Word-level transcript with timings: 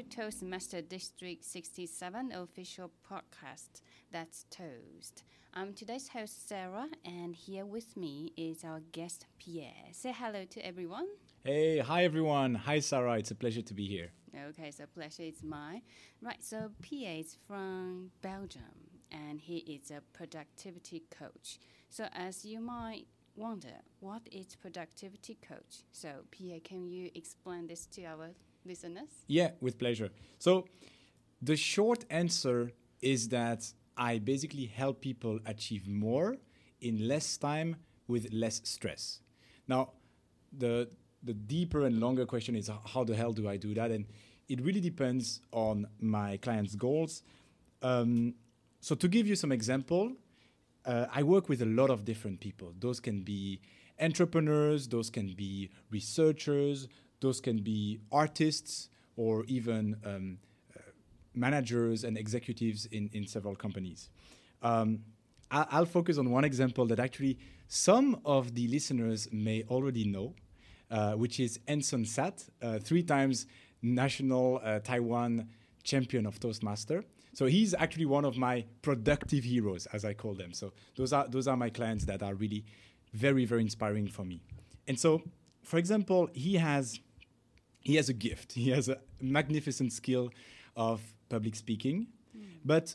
to 0.00 0.16
Toastmaster 0.16 0.80
District 0.80 1.44
67 1.44 2.32
official 2.32 2.90
podcast. 3.10 3.82
That's 4.10 4.46
Toast. 4.50 5.24
I'm 5.52 5.74
today's 5.74 6.08
host, 6.08 6.48
Sarah, 6.48 6.88
and 7.04 7.36
here 7.36 7.66
with 7.66 7.98
me 7.98 8.32
is 8.34 8.64
our 8.64 8.80
guest, 8.92 9.26
Pierre. 9.38 9.90
Say 9.92 10.14
hello 10.16 10.46
to 10.46 10.66
everyone. 10.66 11.06
Hey, 11.44 11.80
hi 11.80 12.04
everyone. 12.04 12.54
Hi 12.54 12.78
Sarah. 12.80 13.18
It's 13.18 13.30
a 13.30 13.34
pleasure 13.34 13.60
to 13.60 13.74
be 13.74 13.86
here. 13.86 14.10
Okay, 14.48 14.70
so 14.70 14.84
pleasure 14.86 15.24
is 15.24 15.42
mine. 15.42 15.82
Right, 16.22 16.42
so 16.42 16.70
Pierre 16.80 17.18
is 17.18 17.36
from 17.46 18.10
Belgium 18.22 19.02
and 19.12 19.38
he 19.38 19.58
is 19.58 19.90
a 19.90 20.00
productivity 20.16 21.02
coach. 21.10 21.58
So 21.90 22.06
as 22.14 22.44
you 22.44 22.60
might 22.60 23.06
wonder, 23.36 23.82
what 23.98 24.22
is 24.32 24.56
productivity 24.56 25.36
coach? 25.46 25.84
So 25.92 26.08
Pierre, 26.30 26.60
can 26.60 26.88
you 26.88 27.10
explain 27.14 27.66
this 27.66 27.84
to 27.86 28.04
our 28.04 28.30
listeners? 28.70 29.10
Yeah, 29.26 29.50
with 29.60 29.74
pleasure. 29.84 30.10
So 30.38 30.52
the 31.42 31.56
short 31.56 32.04
answer 32.22 32.72
is 33.14 33.28
that 33.28 33.60
I 33.96 34.18
basically 34.32 34.66
help 34.66 35.00
people 35.00 35.34
achieve 35.54 35.84
more 35.86 36.36
in 36.80 36.94
less 37.12 37.36
time 37.36 37.76
with 38.12 38.24
less 38.32 38.56
stress. 38.64 39.02
Now, 39.68 39.82
the 40.62 40.74
the 41.22 41.34
deeper 41.34 41.80
and 41.88 42.00
longer 42.00 42.24
question 42.24 42.54
is 42.56 42.70
how 42.92 43.04
the 43.04 43.14
hell 43.14 43.32
do 43.40 43.44
I 43.54 43.56
do 43.66 43.74
that? 43.74 43.90
And 43.90 44.06
it 44.48 44.58
really 44.66 44.80
depends 44.80 45.40
on 45.52 45.86
my 46.00 46.38
client's 46.38 46.74
goals. 46.74 47.22
Um, 47.82 48.34
so 48.80 48.94
to 48.94 49.06
give 49.06 49.26
you 49.30 49.36
some 49.36 49.52
example, 49.52 50.12
uh, 50.86 51.06
I 51.18 51.22
work 51.22 51.50
with 51.50 51.60
a 51.60 51.70
lot 51.80 51.90
of 51.90 51.98
different 52.10 52.40
people. 52.40 52.72
Those 52.78 53.00
can 53.00 53.20
be 53.20 53.60
entrepreneurs, 54.00 54.88
those 54.88 55.10
can 55.10 55.34
be 55.34 55.70
researchers, 55.90 56.88
those 57.20 57.40
can 57.40 57.58
be 57.58 58.00
artists, 58.10 58.88
or 59.16 59.44
even 59.46 59.96
um, 60.04 60.38
uh, 60.76 60.80
managers 61.34 62.04
and 62.04 62.16
executives 62.16 62.86
in, 62.86 63.10
in 63.12 63.26
several 63.26 63.54
companies. 63.54 64.08
Um, 64.62 65.00
I, 65.50 65.80
will 65.80 65.86
focus 65.86 66.16
on 66.16 66.30
one 66.30 66.44
example 66.44 66.86
that 66.86 67.00
actually 67.00 67.38
some 67.66 68.20
of 68.24 68.54
the 68.54 68.68
listeners 68.68 69.28
may 69.32 69.64
already 69.64 70.04
know, 70.04 70.34
uh, 70.90 71.12
which 71.14 71.40
is 71.40 71.58
Anson 71.66 72.04
Sat, 72.04 72.44
uh, 72.62 72.78
three 72.78 73.02
times 73.02 73.46
national 73.82 74.60
uh, 74.62 74.78
Taiwan 74.80 75.48
champion 75.82 76.26
of 76.26 76.38
Toastmaster. 76.38 77.04
So 77.32 77.46
he's 77.46 77.74
actually 77.74 78.06
one 78.06 78.24
of 78.24 78.36
my 78.36 78.64
productive 78.82 79.44
heroes, 79.44 79.86
as 79.92 80.04
I 80.04 80.14
call 80.14 80.34
them. 80.34 80.52
So 80.52 80.72
those 80.96 81.12
are 81.12 81.28
those 81.28 81.46
are 81.46 81.56
my 81.56 81.70
clients 81.70 82.04
that 82.06 82.22
are 82.22 82.34
really 82.34 82.64
very 83.12 83.44
very 83.44 83.62
inspiring 83.62 84.08
for 84.08 84.24
me. 84.24 84.42
And 84.88 84.98
so, 84.98 85.22
for 85.62 85.78
example, 85.78 86.28
he 86.32 86.54
has 86.56 87.00
he 87.80 87.96
has 87.96 88.08
a 88.08 88.12
gift. 88.12 88.52
He 88.52 88.70
has 88.70 88.88
a 88.88 88.98
magnificent 89.20 89.92
skill 89.92 90.30
of 90.76 91.00
public 91.28 91.56
speaking, 91.56 92.08
mm. 92.36 92.44
but 92.64 92.94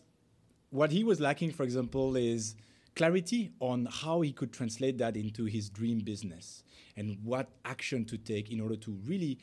what 0.69 0.91
he 0.91 1.03
was 1.03 1.19
lacking, 1.19 1.52
for 1.52 1.64
example, 1.64 2.16
is 2.16 2.55
clarity 2.95 3.52
on 3.59 3.88
how 3.91 4.22
he 4.22 4.31
could 4.31 4.52
translate 4.53 4.97
that 4.97 5.16
into 5.17 5.45
his 5.45 5.69
dream 5.69 6.00
business 6.00 6.63
and 6.97 7.17
what 7.23 7.50
action 7.66 8.06
to 8.06 8.17
take 8.17 8.52
in 8.52 8.59
order 8.59 8.75
to 8.75 8.91
really 9.06 9.38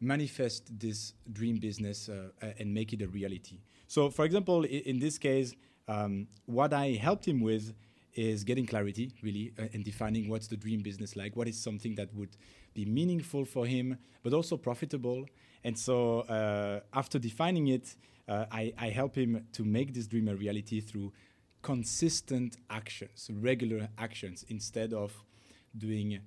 manifest 0.00 0.78
this 0.78 1.14
dream 1.32 1.56
business 1.56 2.08
uh, 2.08 2.28
and 2.58 2.72
make 2.72 2.92
it 2.92 3.02
a 3.02 3.08
reality. 3.08 3.60
So, 3.86 4.10
for 4.10 4.24
example, 4.24 4.64
in 4.64 4.98
this 4.98 5.18
case, 5.18 5.54
um, 5.88 6.26
what 6.46 6.72
I 6.72 6.92
helped 7.00 7.26
him 7.26 7.40
with 7.40 7.74
is 8.16 8.44
getting 8.44 8.66
clarity, 8.66 9.12
really, 9.22 9.52
uh, 9.58 9.66
and 9.72 9.84
defining 9.84 10.28
what's 10.28 10.48
the 10.48 10.56
dream 10.56 10.80
business 10.80 11.14
like. 11.16 11.36
What 11.36 11.48
is 11.48 11.56
something 11.62 11.94
that 11.96 12.12
would 12.14 12.36
be 12.74 12.84
meaningful 12.84 13.44
for 13.44 13.66
him, 13.66 13.98
but 14.22 14.32
also 14.32 14.56
profitable. 14.56 15.26
And 15.62 15.78
so, 15.78 16.20
uh, 16.20 16.80
after 16.94 17.18
defining 17.18 17.68
it, 17.68 17.94
uh, 18.28 18.46
I, 18.50 18.72
I 18.78 18.88
help 18.88 19.14
him 19.14 19.46
to 19.52 19.64
make 19.64 19.94
this 19.94 20.06
dream 20.06 20.28
a 20.28 20.34
reality 20.34 20.80
through 20.80 21.12
consistent 21.62 22.56
actions, 22.70 23.30
regular 23.32 23.88
actions, 23.98 24.44
instead 24.48 24.92
of 24.92 25.12
doing 25.76 26.20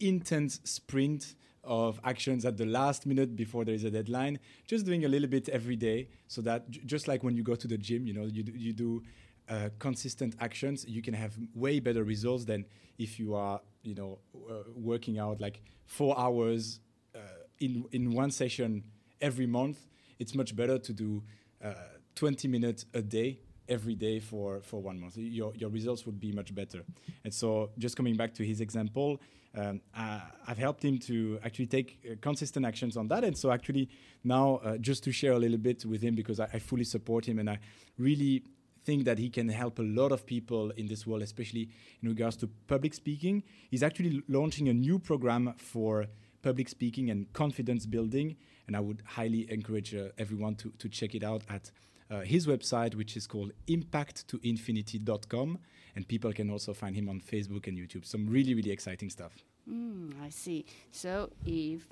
intense 0.00 0.60
sprint 0.64 1.34
of 1.62 2.00
actions 2.04 2.44
at 2.44 2.56
the 2.56 2.64
last 2.64 3.06
minute 3.06 3.36
before 3.36 3.64
there 3.64 3.74
is 3.74 3.84
a 3.84 3.90
deadline 3.90 4.38
just 4.66 4.86
doing 4.86 5.04
a 5.04 5.08
little 5.08 5.28
bit 5.28 5.46
every 5.50 5.76
day 5.76 6.08
so 6.26 6.40
that 6.40 6.68
j- 6.70 6.80
just 6.86 7.06
like 7.06 7.22
when 7.22 7.36
you 7.36 7.42
go 7.42 7.54
to 7.54 7.68
the 7.68 7.76
gym 7.76 8.06
you 8.06 8.14
know 8.14 8.24
you 8.24 8.42
do, 8.42 8.52
you 8.52 8.72
do 8.72 9.02
uh, 9.50 9.68
consistent 9.78 10.34
actions 10.40 10.84
you 10.88 11.02
can 11.02 11.12
have 11.14 11.36
way 11.54 11.80
better 11.80 12.04
results 12.04 12.44
than 12.44 12.64
if 12.98 13.18
you 13.18 13.34
are 13.34 13.60
you 13.82 13.94
know 13.94 14.18
uh, 14.48 14.62
working 14.74 15.18
out 15.18 15.40
like 15.40 15.60
four 15.86 16.18
hours 16.18 16.80
uh, 17.14 17.18
in 17.58 17.84
in 17.92 18.12
one 18.12 18.30
session 18.30 18.82
every 19.20 19.46
month 19.46 19.86
it's 20.18 20.34
much 20.34 20.54
better 20.54 20.78
to 20.78 20.92
do 20.92 21.22
uh, 21.64 21.74
20 22.14 22.48
minutes 22.48 22.86
a 22.94 23.02
day 23.02 23.40
every 23.70 23.94
day 23.94 24.18
for, 24.18 24.60
for 24.62 24.82
one 24.82 25.00
month. 25.00 25.16
Your, 25.16 25.54
your 25.54 25.70
results 25.70 26.04
would 26.04 26.20
be 26.20 26.32
much 26.32 26.54
better. 26.54 26.82
And 27.24 27.32
so, 27.32 27.70
just 27.78 27.96
coming 27.96 28.16
back 28.16 28.34
to 28.34 28.44
his 28.44 28.60
example, 28.60 29.20
um, 29.56 29.80
I, 29.94 30.22
have 30.46 30.58
helped 30.58 30.84
him 30.84 30.98
to 30.98 31.38
actually 31.44 31.66
take 31.66 31.98
uh, 32.04 32.14
consistent 32.20 32.66
actions 32.66 32.96
on 32.96 33.08
that. 33.08 33.24
And 33.24 33.38
so, 33.38 33.50
actually, 33.50 33.88
now 34.24 34.56
uh, 34.56 34.76
just 34.76 35.04
to 35.04 35.12
share 35.12 35.32
a 35.32 35.38
little 35.38 35.58
bit 35.58 35.84
with 35.86 36.02
him 36.02 36.14
because 36.14 36.40
I, 36.40 36.48
I, 36.52 36.58
fully 36.58 36.84
support 36.84 37.26
him 37.26 37.38
and 37.38 37.48
I 37.48 37.58
really 37.96 38.44
think 38.90 39.04
that 39.04 39.18
he 39.18 39.30
can 39.30 39.48
help 39.48 39.78
a 39.78 39.82
lot 40.00 40.10
of 40.10 40.26
people 40.26 40.70
in 40.72 40.88
this 40.88 41.06
world, 41.06 41.22
especially 41.22 41.68
in 42.02 42.08
regards 42.08 42.36
to 42.36 42.48
public 42.66 42.92
speaking. 42.92 43.44
He's 43.70 43.84
actually 43.84 44.20
launching 44.28 44.68
a 44.68 44.74
new 44.74 44.98
program 44.98 45.54
for 45.58 46.06
public 46.42 46.68
speaking 46.68 47.08
and 47.08 47.32
confidence 47.32 47.86
building. 47.86 48.36
And 48.66 48.76
I 48.76 48.80
would 48.80 49.02
highly 49.06 49.42
encourage 49.48 49.94
uh, 49.94 50.08
everyone 50.18 50.56
to, 50.56 50.72
to 50.82 50.88
check 50.88 51.14
it 51.14 51.22
out 51.22 51.42
at 51.48 51.70
uh, 52.10 52.22
his 52.22 52.48
website, 52.48 52.96
which 52.96 53.16
is 53.16 53.28
called 53.28 53.52
impacttoinfinity.com. 53.68 55.58
And 55.94 56.08
people 56.08 56.32
can 56.32 56.50
also 56.50 56.74
find 56.74 56.96
him 56.96 57.08
on 57.08 57.20
Facebook 57.20 57.68
and 57.68 57.78
YouTube. 57.78 58.04
Some 58.04 58.26
really, 58.28 58.54
really 58.54 58.72
exciting 58.72 59.08
stuff. 59.08 59.34
Mm, 59.70 60.14
I 60.20 60.30
see. 60.30 60.64
So 60.90 61.30
if 61.46 61.86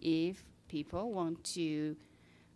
if 0.00 0.44
people 0.66 1.12
want 1.12 1.44
to 1.54 1.96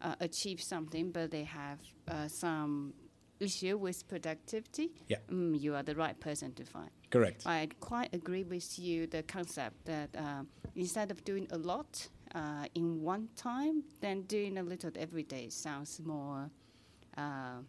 uh, 0.03 0.17
achieve 0.21 0.61
something, 0.61 1.13
but 1.13 1.31
they 1.31 1.45
have 1.45 1.79
uh, 2.09 2.27
some 2.27 2.93
issue 3.41 3.77
with 3.77 4.07
productivity, 4.09 4.91
yeah. 5.09 5.19
Mm, 5.31 5.61
you 5.61 5.75
are 5.75 5.83
the 5.83 5.95
right 5.95 6.19
person 6.19 6.53
to 6.55 6.65
find. 6.65 6.91
Correct. 7.11 7.47
I 7.47 7.69
quite 7.81 8.15
agree 8.15 8.45
with 8.45 8.79
you 8.79 9.07
the 9.07 9.23
concept 9.23 9.85
that 9.87 10.11
uh, 10.17 10.43
instead 10.75 11.11
of 11.11 11.25
doing 11.25 11.47
a 11.51 11.59
lot 11.59 12.09
uh, 12.35 12.67
in 12.75 13.03
one 13.03 13.29
time, 13.37 13.85
then 14.01 14.23
doing 14.23 14.59
a 14.59 14.63
little 14.63 14.91
every 14.97 15.23
day 15.23 15.49
sounds 15.49 16.01
more 16.05 16.51
uh, 17.17 17.61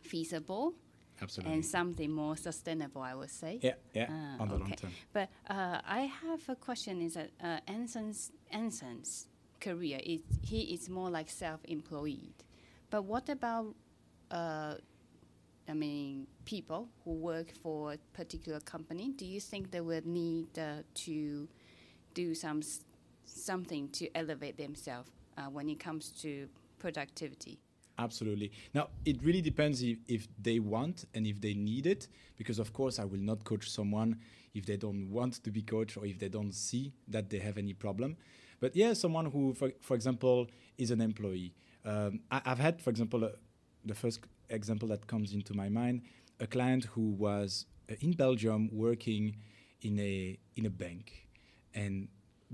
feasible. 0.00 0.74
Absolutely. 1.22 1.54
And 1.54 1.64
something 1.64 2.10
more 2.10 2.36
sustainable, 2.36 3.00
I 3.00 3.14
would 3.14 3.30
say. 3.30 3.60
Yeah, 3.62 3.74
yeah, 3.94 4.10
uh, 4.10 4.42
on 4.42 4.48
the 4.48 4.54
okay. 4.54 4.62
long 4.64 4.72
term. 4.72 4.90
But 5.12 5.28
uh, 5.48 5.80
I 5.86 6.10
have 6.22 6.40
a 6.48 6.56
question: 6.56 7.00
Is 7.00 7.14
that 7.14 7.30
uh, 7.42 7.60
Anson's 7.68 8.32
Anson's 8.50 9.26
career 9.60 10.00
is 10.04 10.20
he 10.42 10.74
is 10.74 10.90
more 10.90 11.10
like 11.10 11.30
self-employed, 11.30 12.34
but 12.90 13.04
what 13.04 13.28
about 13.28 13.76
uh, 14.34 14.74
I 15.68 15.72
mean, 15.72 16.26
people 16.44 16.88
who 17.04 17.12
work 17.12 17.52
for 17.62 17.94
a 17.94 17.98
particular 18.12 18.60
company, 18.60 19.12
do 19.16 19.24
you 19.24 19.40
think 19.40 19.70
they 19.70 19.80
will 19.80 20.02
need 20.04 20.58
uh, 20.58 20.82
to 21.06 21.48
do 22.12 22.34
some 22.34 22.60
something 23.24 23.88
to 23.88 24.14
elevate 24.14 24.58
themselves 24.58 25.10
uh, 25.38 25.44
when 25.44 25.68
it 25.70 25.80
comes 25.80 26.10
to 26.22 26.48
productivity? 26.78 27.58
Absolutely. 27.98 28.50
Now, 28.74 28.88
it 29.04 29.22
really 29.22 29.40
depends 29.40 29.82
if, 29.82 29.98
if 30.08 30.26
they 30.42 30.58
want 30.58 31.04
and 31.14 31.26
if 31.26 31.40
they 31.40 31.54
need 31.54 31.86
it, 31.86 32.08
because 32.36 32.58
of 32.58 32.72
course, 32.72 32.98
I 32.98 33.04
will 33.04 33.20
not 33.20 33.44
coach 33.44 33.70
someone 33.70 34.18
if 34.52 34.66
they 34.66 34.76
don't 34.76 35.10
want 35.10 35.34
to 35.44 35.50
be 35.50 35.62
coached 35.62 35.96
or 35.96 36.04
if 36.04 36.18
they 36.18 36.28
don't 36.28 36.52
see 36.52 36.92
that 37.08 37.30
they 37.30 37.38
have 37.38 37.56
any 37.56 37.72
problem. 37.72 38.16
But 38.60 38.74
yeah, 38.74 38.94
someone 38.94 39.26
who, 39.26 39.54
for, 39.54 39.70
for 39.80 39.94
example, 39.94 40.48
is 40.76 40.90
an 40.90 41.00
employee. 41.00 41.54
Um, 41.84 42.20
I, 42.30 42.42
have 42.44 42.58
had, 42.58 42.82
for 42.82 42.90
example, 42.90 43.24
uh, 43.24 43.28
the 43.84 43.94
first 43.94 44.20
example 44.48 44.88
that 44.88 45.06
comes 45.06 45.32
into 45.32 45.54
my 45.54 45.68
mind, 45.68 46.02
a 46.40 46.46
client 46.46 46.84
who 46.84 47.10
was 47.10 47.66
uh, 47.90 47.94
in 48.00 48.12
Belgium 48.12 48.68
working 48.72 49.36
in 49.82 49.98
a 49.98 50.38
in 50.56 50.66
a 50.66 50.70
bank 50.70 51.28
and 51.74 52.08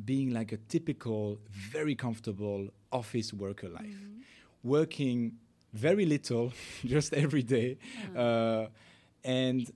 being 0.05 0.33
like 0.33 0.53
a 0.53 0.57
typical, 0.57 1.39
very 1.51 1.95
comfortable 1.95 2.69
office 2.91 3.33
worker 3.33 3.69
life. 3.69 3.85
Mm-hmm 3.85 4.21
working 4.63 5.33
very 5.73 6.05
little, 6.05 6.53
just 6.85 7.13
every 7.15 7.43
day. 7.43 7.79
Uh, 8.17 8.67
and 9.25 9.71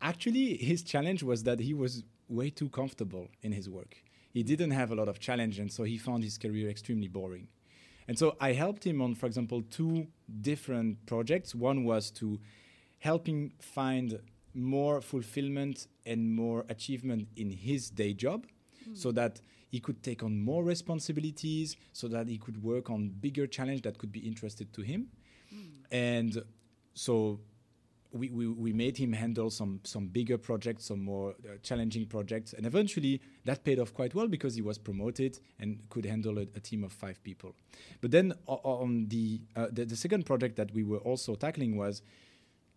actually, 0.00 0.56
his 0.56 0.82
challenge 0.82 1.22
was 1.22 1.42
that 1.44 1.60
he 1.60 1.74
was 1.74 2.04
way 2.28 2.50
too 2.50 2.68
comfortable 2.68 3.28
in 3.42 3.52
his 3.52 3.68
work. 3.68 4.02
He 4.30 4.42
didn't 4.42 4.70
have 4.72 4.90
a 4.90 4.94
lot 4.94 5.08
of 5.08 5.18
challenge, 5.18 5.58
and 5.58 5.72
so 5.72 5.84
he 5.84 5.98
found 5.98 6.22
his 6.22 6.38
career 6.38 6.68
extremely 6.68 7.08
boring. 7.08 7.48
And 8.08 8.18
so 8.18 8.36
I 8.40 8.52
helped 8.52 8.84
him 8.84 9.00
on, 9.02 9.14
for 9.14 9.26
example, 9.26 9.62
two 9.70 10.08
different 10.40 11.04
projects. 11.06 11.54
One 11.54 11.84
was 11.84 12.10
to 12.12 12.40
help 12.98 13.28
him 13.28 13.52
find 13.60 14.18
more 14.54 15.00
fulfillment 15.00 15.86
and 16.06 16.34
more 16.34 16.64
achievement 16.68 17.28
in 17.36 17.50
his 17.50 17.90
day 17.90 18.14
job. 18.14 18.46
so 18.94 19.10
mm. 19.10 19.14
that 19.16 19.40
he 19.68 19.80
could 19.80 20.02
take 20.02 20.22
on 20.22 20.40
more 20.40 20.64
responsibilities, 20.64 21.76
so 21.92 22.08
that 22.08 22.28
he 22.28 22.38
could 22.38 22.62
work 22.62 22.90
on 22.90 23.10
bigger 23.20 23.46
challenge 23.46 23.82
that 23.82 23.98
could 23.98 24.12
be 24.12 24.20
interested 24.20 24.72
to 24.72 24.82
him. 24.82 25.08
Mm. 25.54 25.70
And 25.90 26.42
so 26.94 27.40
we, 28.12 28.30
we, 28.30 28.72
made 28.72 28.96
him 28.96 29.12
handle 29.12 29.50
some, 29.50 29.80
some 29.84 30.06
bigger 30.06 30.38
projects, 30.38 30.86
some 30.86 31.04
more 31.04 31.34
uh, 31.44 31.56
challenging 31.62 32.06
projects. 32.06 32.54
And 32.54 32.64
eventually 32.64 33.20
that 33.44 33.64
paid 33.64 33.78
off 33.78 33.92
quite 33.92 34.14
well 34.14 34.28
because 34.28 34.54
he 34.54 34.62
was 34.62 34.78
promoted 34.78 35.38
and 35.60 35.78
could 35.90 36.06
handle 36.06 36.38
a, 36.38 36.42
a 36.42 36.60
team 36.60 36.84
of 36.84 36.92
five 36.92 37.22
people. 37.22 37.54
But 38.00 38.10
then 38.10 38.32
on 38.46 39.06
the, 39.08 39.42
uh, 39.54 39.66
the, 39.70 39.84
the 39.84 39.96
second 39.96 40.24
project 40.24 40.56
that 40.56 40.72
we 40.72 40.84
were 40.84 40.98
also 40.98 41.34
tackling 41.34 41.76
was, 41.76 42.02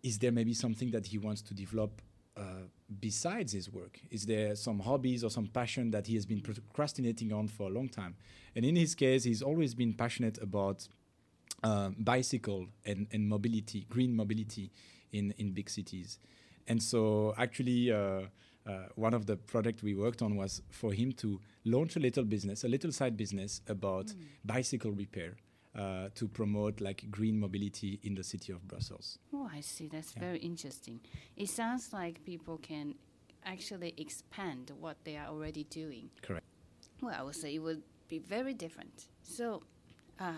is 0.02 0.18
there 0.18 0.32
maybe 0.32 0.52
something 0.52 0.90
that 0.90 1.06
he 1.06 1.18
wants 1.18 1.40
to 1.42 1.54
develop 1.54 2.02
uh, 2.36 2.66
besides 3.00 3.52
his 3.52 3.70
work? 3.70 4.00
Is 4.10 4.26
there 4.26 4.54
some 4.54 4.80
hobbies 4.80 5.24
or 5.24 5.30
some 5.30 5.46
passion 5.46 5.90
that 5.92 6.06
he 6.06 6.14
has 6.14 6.26
been 6.26 6.40
procrastinating 6.40 7.32
on 7.32 7.48
for 7.48 7.68
a 7.68 7.72
long 7.72 7.88
time? 7.88 8.16
And 8.54 8.64
in 8.64 8.76
his 8.76 8.94
case, 8.94 9.24
he's 9.24 9.42
always 9.42 9.74
been 9.74 9.94
passionate 9.94 10.38
about 10.42 10.86
uh, 11.62 11.90
bicycle 11.98 12.66
and, 12.84 13.06
and 13.12 13.28
mobility, 13.28 13.86
green 13.88 14.14
mobility 14.14 14.70
in, 15.12 15.32
in 15.38 15.52
big 15.52 15.70
cities. 15.70 16.18
And 16.68 16.82
so, 16.82 17.34
actually, 17.38 17.92
uh, 17.92 18.22
uh, 18.66 18.70
one 18.94 19.14
of 19.14 19.26
the 19.26 19.36
projects 19.36 19.82
we 19.82 19.94
worked 19.94 20.22
on 20.22 20.36
was 20.36 20.62
for 20.70 20.92
him 20.92 21.12
to 21.12 21.40
launch 21.64 21.96
a 21.96 22.00
little 22.00 22.24
business, 22.24 22.64
a 22.64 22.68
little 22.68 22.92
side 22.92 23.16
business 23.16 23.60
about 23.68 24.06
mm. 24.06 24.16
bicycle 24.44 24.92
repair. 24.92 25.36
Uh, 25.74 26.10
to 26.14 26.28
promote 26.28 26.82
like 26.82 27.10
green 27.10 27.40
mobility 27.40 27.98
in 28.02 28.14
the 28.14 28.22
city 28.22 28.52
of 28.52 28.68
Brussels. 28.68 29.18
Oh, 29.32 29.48
I 29.50 29.62
see. 29.62 29.88
That's 29.88 30.12
yeah. 30.14 30.20
very 30.20 30.38
interesting. 30.40 31.00
It 31.34 31.48
sounds 31.48 31.94
like 31.94 32.22
people 32.26 32.58
can 32.58 32.94
actually 33.46 33.94
expand 33.96 34.70
what 34.78 34.98
they 35.04 35.16
are 35.16 35.28
already 35.28 35.64
doing. 35.64 36.10
Correct. 36.20 36.44
Well, 37.00 37.14
I 37.18 37.22
would 37.22 37.36
say 37.36 37.54
it 37.54 37.60
would 37.60 37.82
be 38.06 38.18
very 38.18 38.52
different. 38.52 39.06
So, 39.22 39.62
uh, 40.20 40.32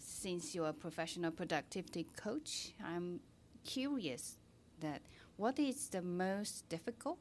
since 0.00 0.56
you're 0.56 0.68
a 0.68 0.72
professional 0.72 1.30
productivity 1.30 2.08
coach, 2.16 2.72
I'm 2.84 3.20
curious 3.64 4.36
that 4.80 5.02
what 5.36 5.58
is 5.58 5.88
the 5.88 6.02
most 6.02 6.68
difficult 6.68 7.18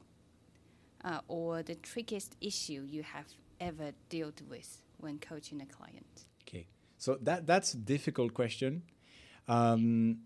uh, 1.03 1.19
or 1.27 1.63
the 1.63 1.75
trickiest 1.75 2.35
issue 2.41 2.85
you 2.87 3.03
have 3.03 3.27
ever 3.59 3.91
dealt 4.09 4.41
with 4.49 4.81
when 4.97 5.19
coaching 5.19 5.61
a 5.61 5.65
client? 5.65 6.25
Okay, 6.47 6.67
so 6.97 7.17
that 7.21 7.47
that's 7.47 7.73
a 7.73 7.77
difficult 7.77 8.33
question. 8.33 8.83
Um, 9.47 10.19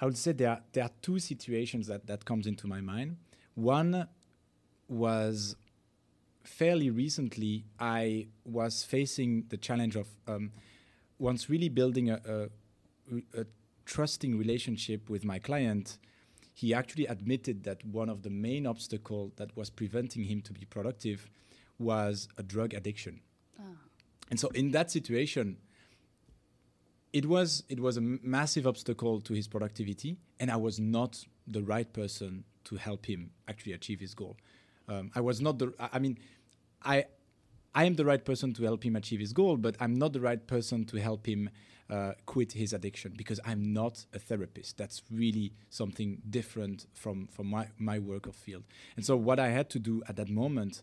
I 0.00 0.06
would 0.06 0.18
say 0.18 0.32
there 0.32 0.50
are, 0.50 0.60
there 0.72 0.84
are 0.84 0.90
two 1.02 1.18
situations 1.18 1.86
that, 1.86 2.06
that 2.06 2.24
comes 2.24 2.46
into 2.46 2.66
my 2.66 2.80
mind. 2.80 3.16
One 3.54 4.08
was 4.88 5.56
fairly 6.42 6.90
recently 6.90 7.64
I 7.78 8.28
was 8.44 8.84
facing 8.84 9.46
the 9.48 9.56
challenge 9.56 9.96
of 9.96 10.08
um, 10.28 10.52
once 11.18 11.48
really 11.48 11.68
building 11.68 12.10
a, 12.10 12.20
a, 12.26 13.40
a 13.40 13.46
trusting 13.84 14.36
relationship 14.38 15.10
with 15.10 15.24
my 15.24 15.38
client, 15.38 15.98
he 16.54 16.72
actually 16.72 17.06
admitted 17.06 17.64
that 17.64 17.84
one 17.84 18.08
of 18.08 18.22
the 18.22 18.30
main 18.30 18.66
obstacles 18.66 19.32
that 19.36 19.56
was 19.56 19.70
preventing 19.70 20.24
him 20.24 20.40
to 20.42 20.52
be 20.52 20.64
productive 20.64 21.28
was 21.78 22.28
a 22.38 22.42
drug 22.42 22.74
addiction. 22.74 23.20
Oh. 23.60 23.64
And 24.30 24.38
so 24.38 24.48
in 24.50 24.70
that 24.70 24.90
situation, 24.90 25.56
it 27.12 27.26
was 27.26 27.64
it 27.68 27.80
was 27.80 27.96
a 27.96 28.00
massive 28.00 28.66
obstacle 28.66 29.20
to 29.20 29.34
his 29.34 29.46
productivity, 29.46 30.16
and 30.40 30.50
I 30.50 30.56
was 30.56 30.80
not 30.80 31.24
the 31.46 31.62
right 31.62 31.90
person 31.92 32.44
to 32.64 32.76
help 32.76 33.06
him 33.06 33.30
actually 33.48 33.72
achieve 33.72 34.00
his 34.00 34.14
goal. 34.14 34.36
Um, 34.88 35.10
I 35.14 35.20
was 35.20 35.40
not 35.40 35.58
the. 35.58 35.72
I 35.78 35.98
mean, 35.98 36.18
I 36.82 37.04
I 37.74 37.84
am 37.84 37.94
the 37.94 38.04
right 38.04 38.24
person 38.24 38.52
to 38.54 38.64
help 38.64 38.84
him 38.84 38.96
achieve 38.96 39.20
his 39.20 39.32
goal, 39.32 39.56
but 39.56 39.76
I'm 39.80 39.94
not 39.94 40.12
the 40.12 40.20
right 40.20 40.44
person 40.46 40.84
to 40.86 40.96
help 41.00 41.26
him 41.26 41.50
uh, 41.90 42.12
quit 42.26 42.52
his 42.52 42.72
addiction 42.72 43.12
because 43.16 43.40
I'm 43.44 43.72
not 43.72 44.06
a 44.14 44.18
therapist. 44.18 44.78
That's 44.78 45.02
really 45.10 45.52
something 45.70 46.22
different 46.28 46.86
from, 46.94 47.26
from 47.26 47.46
my, 47.48 47.68
my 47.78 47.98
work 47.98 48.26
of 48.26 48.34
field. 48.34 48.64
And 48.96 49.04
so, 49.04 49.16
what 49.16 49.38
I 49.38 49.48
had 49.48 49.68
to 49.70 49.78
do 49.78 50.02
at 50.08 50.16
that 50.16 50.28
moment 50.28 50.82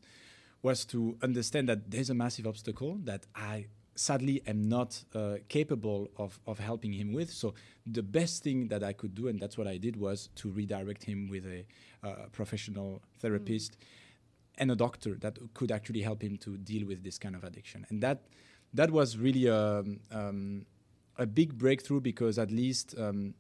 was 0.62 0.86
to 0.86 1.18
understand 1.24 1.68
that 1.70 1.90
there's 1.90 2.10
a 2.10 2.14
massive 2.14 2.46
obstacle 2.46 3.00
that 3.04 3.26
I 3.36 3.66
sadly 3.96 4.42
am 4.48 4.70
not 4.70 5.04
uh, 5.14 5.38
capable 5.50 6.08
of, 6.18 6.40
of 6.46 6.60
helping 6.60 6.94
him 6.94 7.14
with. 7.14 7.32
So, 7.32 7.56
the 7.86 8.04
best 8.04 8.44
thing 8.44 8.68
that 8.68 8.84
I 8.84 8.94
could 8.94 9.16
do, 9.16 9.28
and 9.28 9.40
that's 9.40 9.58
what 9.58 9.68
I 9.68 9.78
did, 9.78 9.96
was 9.96 10.30
to 10.36 10.50
redirect 10.50 11.04
him 11.04 11.30
with 11.30 11.46
a 11.46 11.66
uh, 12.08 12.28
professional 12.32 13.02
therapist. 13.20 13.74
Mm. 13.74 13.86
And 14.58 14.70
a 14.70 14.76
doctor 14.76 15.16
that 15.22 15.40
could 15.56 15.72
actually 15.72 16.02
help 16.02 16.22
him 16.22 16.38
to 16.40 16.58
deal 16.58 16.86
with 16.86 17.04
this 17.04 17.18
kind 17.18 17.36
of 17.36 17.44
addiction, 17.44 17.88
and 17.90 18.04
that 18.04 18.22
that 18.74 18.92
was 18.92 19.18
really 19.18 19.50
um, 19.50 20.02
um 20.12 20.66
a 21.18 21.26
big 21.26 21.58
breakthrough 21.58 22.00
because 22.00 22.38
at 22.40 22.52
least 22.52 22.96
um, 22.98 23.34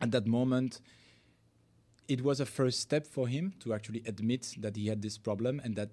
at 0.00 0.10
that 0.10 0.26
moment 0.26 0.80
it 2.08 2.22
was 2.22 2.40
a 2.40 2.46
first 2.46 2.80
step 2.80 3.06
for 3.06 3.28
him 3.28 3.54
to 3.60 3.72
actually 3.72 4.02
admit 4.06 4.54
that 4.58 4.76
he 4.76 4.88
had 4.88 5.02
this 5.02 5.16
problem 5.16 5.60
and 5.64 5.76
that 5.76 5.90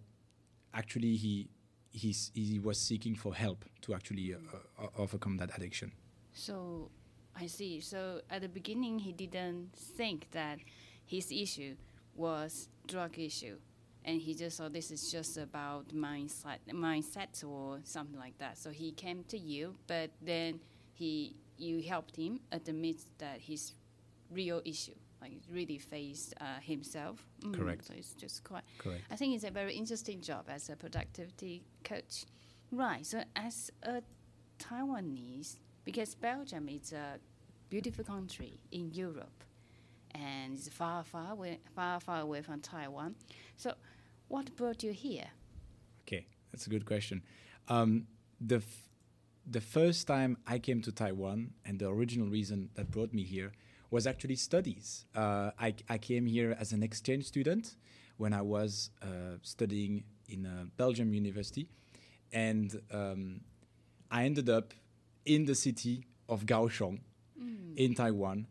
actually 0.74 1.16
he 1.16 1.50
he's, 1.92 2.32
he 2.34 2.60
was 2.60 2.80
seeking 2.80 3.16
for 3.16 3.34
help 3.34 3.66
to 3.82 3.94
actually 3.94 4.34
uh, 4.34 4.84
uh, 4.84 4.88
overcome 4.98 5.38
that 5.38 5.56
addiction. 5.56 5.92
So 6.34 6.90
I 7.36 7.48
see. 7.48 7.80
So 7.80 8.22
at 8.30 8.42
the 8.42 8.50
beginning, 8.50 9.00
he 9.00 9.12
didn't 9.12 9.70
think 9.74 10.28
that 10.32 10.60
his 11.06 11.32
issue 11.32 11.76
was 12.16 12.70
drug 12.88 13.18
issue, 13.18 13.58
and 14.06 14.22
he 14.22 14.34
just 14.34 14.58
thought 14.58 14.74
this 14.74 14.92
is 14.92 15.12
just 15.12 15.38
about 15.38 15.90
mindset, 15.90 16.60
mindset 16.72 17.44
or 17.44 17.80
something 17.84 18.20
like 18.20 18.38
that. 18.40 18.58
So 18.58 18.72
he 18.72 18.92
came 18.92 19.24
to 19.30 19.38
you, 19.38 19.76
but 19.88 20.12
then 20.22 20.60
he 21.00 21.36
you 21.58 21.82
helped 21.82 22.16
him 22.16 22.40
admit 22.52 22.98
that 23.18 23.40
his 23.40 23.74
real 24.32 24.62
issue 24.66 24.96
like 25.22 25.34
really 25.52 25.78
faced 25.78 26.34
uh, 26.40 26.60
himself. 26.62 27.26
Mm, 27.42 27.54
Correct. 27.58 27.86
So 27.86 27.94
it's 27.98 28.14
just 28.14 28.44
quite. 28.44 28.64
Correct. 28.78 29.04
I 29.12 29.16
think 29.16 29.36
it's 29.36 29.44
a 29.44 29.52
very 29.52 29.74
interesting 29.76 30.22
job 30.22 30.46
as 30.50 30.70
a 30.70 30.76
productivity 30.76 31.64
coach. 31.84 32.26
Right. 32.72 33.06
So 33.06 33.24
as 33.36 33.72
a 33.84 34.02
Taiwanese, 34.60 35.58
because 35.84 36.16
Belgium 36.16 36.70
is 36.70 36.94
a 36.94 37.20
beautiful 37.70 38.06
country 38.06 38.60
in 38.72 38.92
Europe, 38.94 39.44
and 40.12 40.54
it's 40.54 40.70
far, 40.70 41.04
far 41.04 41.32
away, 41.34 41.60
far, 41.76 42.00
far 42.00 42.22
away 42.22 42.42
from 42.42 42.62
Taiwan. 42.62 43.16
So, 43.58 43.74
what 44.28 44.56
brought 44.56 44.84
you 44.84 44.92
here? 44.92 45.28
Okay, 46.04 46.26
that's 46.52 46.68
a 46.68 46.70
good 46.70 46.86
question. 46.86 47.22
Um, 47.68 48.08
the 48.40 48.58
f- 48.58 48.89
the 49.50 49.62
first 49.62 50.08
time 50.08 50.38
I 50.46 50.60
came 50.60 50.82
to 50.82 50.92
Taiwan, 50.92 51.52
and 51.66 51.80
the 51.80 51.90
original 51.90 52.28
reason 52.28 52.70
that 52.76 52.92
brought 52.92 53.14
me 53.14 53.24
here 53.24 53.52
was 53.92 54.06
actually 54.06 54.36
studies. 54.36 55.06
Uh, 55.16 55.52
I, 55.60 55.74
I, 55.90 55.98
came 55.98 56.28
here 56.28 56.56
as 56.60 56.72
an 56.74 56.84
exchange 56.84 57.26
student 57.26 57.76
when 58.18 58.34
I 58.34 58.42
was 58.42 58.92
uh, 59.02 59.38
studying 59.42 60.04
in 60.28 60.46
a 60.46 60.66
Belgium 60.78 61.14
university, 61.14 61.70
and 62.32 62.80
um, 62.92 63.42
I 64.12 64.26
ended 64.26 64.50
up 64.50 64.74
in 65.26 65.46
the 65.46 65.56
city 65.56 66.06
of 66.28 66.46
Kaohsiung 66.46 67.00
mm. 67.42 67.76
in 67.76 67.96
Taiwan. 67.96 68.46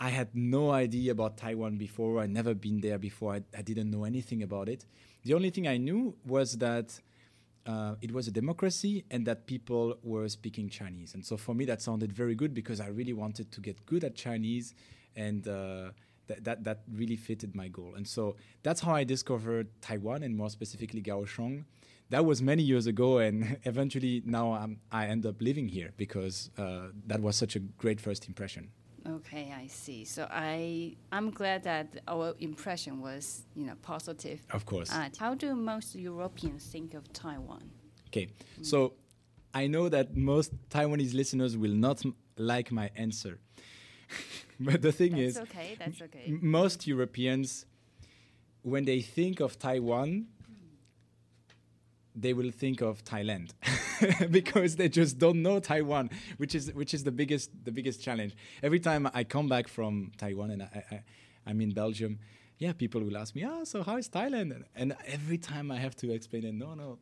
I 0.00 0.08
had 0.08 0.34
no 0.34 0.72
idea 0.72 1.12
about 1.12 1.36
Taiwan 1.36 1.76
before. 1.76 2.20
I'd 2.20 2.30
never 2.30 2.54
been 2.54 2.80
there 2.80 2.98
before. 2.98 3.34
I, 3.34 3.42
I 3.56 3.62
didn't 3.62 3.90
know 3.90 4.02
anything 4.02 4.42
about 4.42 4.68
it. 4.68 4.84
The 5.22 5.34
only 5.34 5.50
thing 5.50 5.68
I 5.68 5.76
knew 5.76 6.16
was 6.26 6.58
that 6.58 6.98
uh, 7.66 7.94
it 8.00 8.12
was 8.12 8.26
a 8.28 8.30
democracy 8.30 9.04
and 9.10 9.26
that 9.26 9.46
people 9.46 9.96
were 10.02 10.28
speaking 10.28 10.68
Chinese. 10.68 11.14
And 11.14 11.24
so 11.24 11.36
for 11.36 11.54
me, 11.54 11.64
that 11.66 11.80
sounded 11.80 12.12
very 12.12 12.34
good 12.34 12.54
because 12.54 12.80
I 12.80 12.88
really 12.88 13.12
wanted 13.12 13.52
to 13.52 13.60
get 13.60 13.84
good 13.86 14.04
at 14.04 14.14
Chinese 14.14 14.74
and 15.14 15.46
uh, 15.46 15.90
that, 16.26 16.44
that, 16.44 16.64
that 16.64 16.80
really 16.92 17.16
fitted 17.16 17.54
my 17.54 17.68
goal. 17.68 17.94
And 17.96 18.06
so 18.06 18.36
that's 18.62 18.80
how 18.80 18.94
I 18.94 19.04
discovered 19.04 19.68
Taiwan 19.80 20.22
and 20.22 20.36
more 20.36 20.50
specifically 20.50 21.02
Kaohsiung. 21.02 21.64
That 22.10 22.26
was 22.26 22.42
many 22.42 22.62
years 22.62 22.86
ago, 22.86 23.18
and 23.18 23.56
eventually 23.64 24.22
now 24.26 24.52
I'm, 24.52 24.80
I 24.90 25.06
end 25.06 25.24
up 25.24 25.40
living 25.40 25.68
here 25.68 25.92
because 25.96 26.50
uh, 26.58 26.88
that 27.06 27.20
was 27.20 27.36
such 27.36 27.56
a 27.56 27.60
great 27.60 28.00
first 28.00 28.28
impression. 28.28 28.70
Okay, 29.08 29.52
I 29.56 29.66
see. 29.66 30.04
So 30.04 30.28
I 30.30 30.96
I'm 31.10 31.30
glad 31.30 31.64
that 31.64 32.00
our 32.06 32.34
impression 32.38 33.00
was 33.00 33.42
you 33.54 33.66
know 33.66 33.74
positive. 33.82 34.40
Of 34.50 34.64
course. 34.64 34.92
Uh, 34.92 35.08
how 35.18 35.34
do 35.34 35.54
most 35.54 35.94
Europeans 35.94 36.64
think 36.64 36.94
of 36.94 37.12
Taiwan? 37.12 37.70
Okay, 38.08 38.26
mm. 38.26 38.64
so 38.64 38.94
I 39.54 39.66
know 39.66 39.88
that 39.88 40.16
most 40.16 40.52
Taiwanese 40.68 41.14
listeners 41.14 41.56
will 41.56 41.74
not 41.74 42.02
like 42.36 42.70
my 42.70 42.90
answer, 42.94 43.38
but 44.60 44.82
the 44.82 44.92
thing 44.92 45.12
that's 45.12 45.36
is, 45.36 45.38
okay. 45.38 45.76
That's 45.78 46.00
okay. 46.02 46.38
Most 46.40 46.86
Europeans, 46.86 47.66
when 48.62 48.84
they 48.84 49.00
think 49.00 49.40
of 49.40 49.58
Taiwan, 49.58 50.26
they 52.14 52.32
will 52.32 52.50
think 52.50 52.80
of 52.80 53.04
Thailand 53.04 53.52
because 54.30 54.76
they 54.76 54.88
just 54.88 55.18
don't 55.18 55.42
know 55.42 55.60
Taiwan, 55.60 56.10
which 56.36 56.54
is 56.54 56.72
which 56.74 56.94
is 56.94 57.04
the 57.04 57.12
biggest 57.12 57.50
the 57.64 57.72
biggest 57.72 58.02
challenge. 58.02 58.34
Every 58.62 58.80
time 58.80 59.08
I 59.14 59.24
come 59.24 59.48
back 59.48 59.68
from 59.68 60.12
Taiwan 60.18 60.50
and 60.50 60.62
I, 60.62 61.02
I, 61.46 61.50
am 61.50 61.60
in 61.60 61.72
Belgium, 61.72 62.18
yeah, 62.58 62.72
people 62.72 63.00
will 63.00 63.16
ask 63.16 63.34
me, 63.34 63.44
oh, 63.46 63.64
so 63.64 63.82
how 63.82 63.96
is 63.96 64.08
Thailand? 64.08 64.62
And, 64.74 64.94
every 65.06 65.38
time 65.38 65.70
I 65.70 65.78
have 65.78 65.96
to 65.96 66.12
explain 66.12 66.44
it, 66.44 66.54
no, 66.54 66.74
no, 66.74 66.98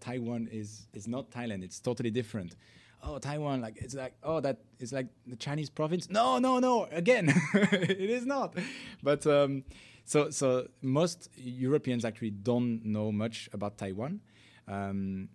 Taiwan 0.00 0.48
is 0.50 0.86
is 0.94 1.06
not 1.06 1.30
Thailand. 1.30 1.62
It's 1.62 1.80
totally 1.80 2.10
different. 2.10 2.56
Oh, 3.02 3.18
Taiwan, 3.18 3.60
like 3.60 3.76
it's 3.76 3.94
like 3.94 4.14
oh 4.22 4.40
that 4.40 4.58
is 4.78 4.92
like 4.92 5.08
the 5.26 5.36
Chinese 5.36 5.68
province. 5.70 6.08
No, 6.08 6.38
no, 6.38 6.58
no. 6.58 6.88
Again, 6.90 7.32
it 7.54 8.10
is 8.10 8.24
not. 8.24 8.54
But 9.02 9.26
um, 9.26 9.64
so 10.04 10.30
so 10.30 10.68
most 10.80 11.28
Europeans 11.36 12.04
actually 12.04 12.30
don't 12.30 12.84
know 12.84 13.12
much 13.12 13.50
about 13.52 13.76
Taiwan, 13.76 14.20
um, 14.68 15.28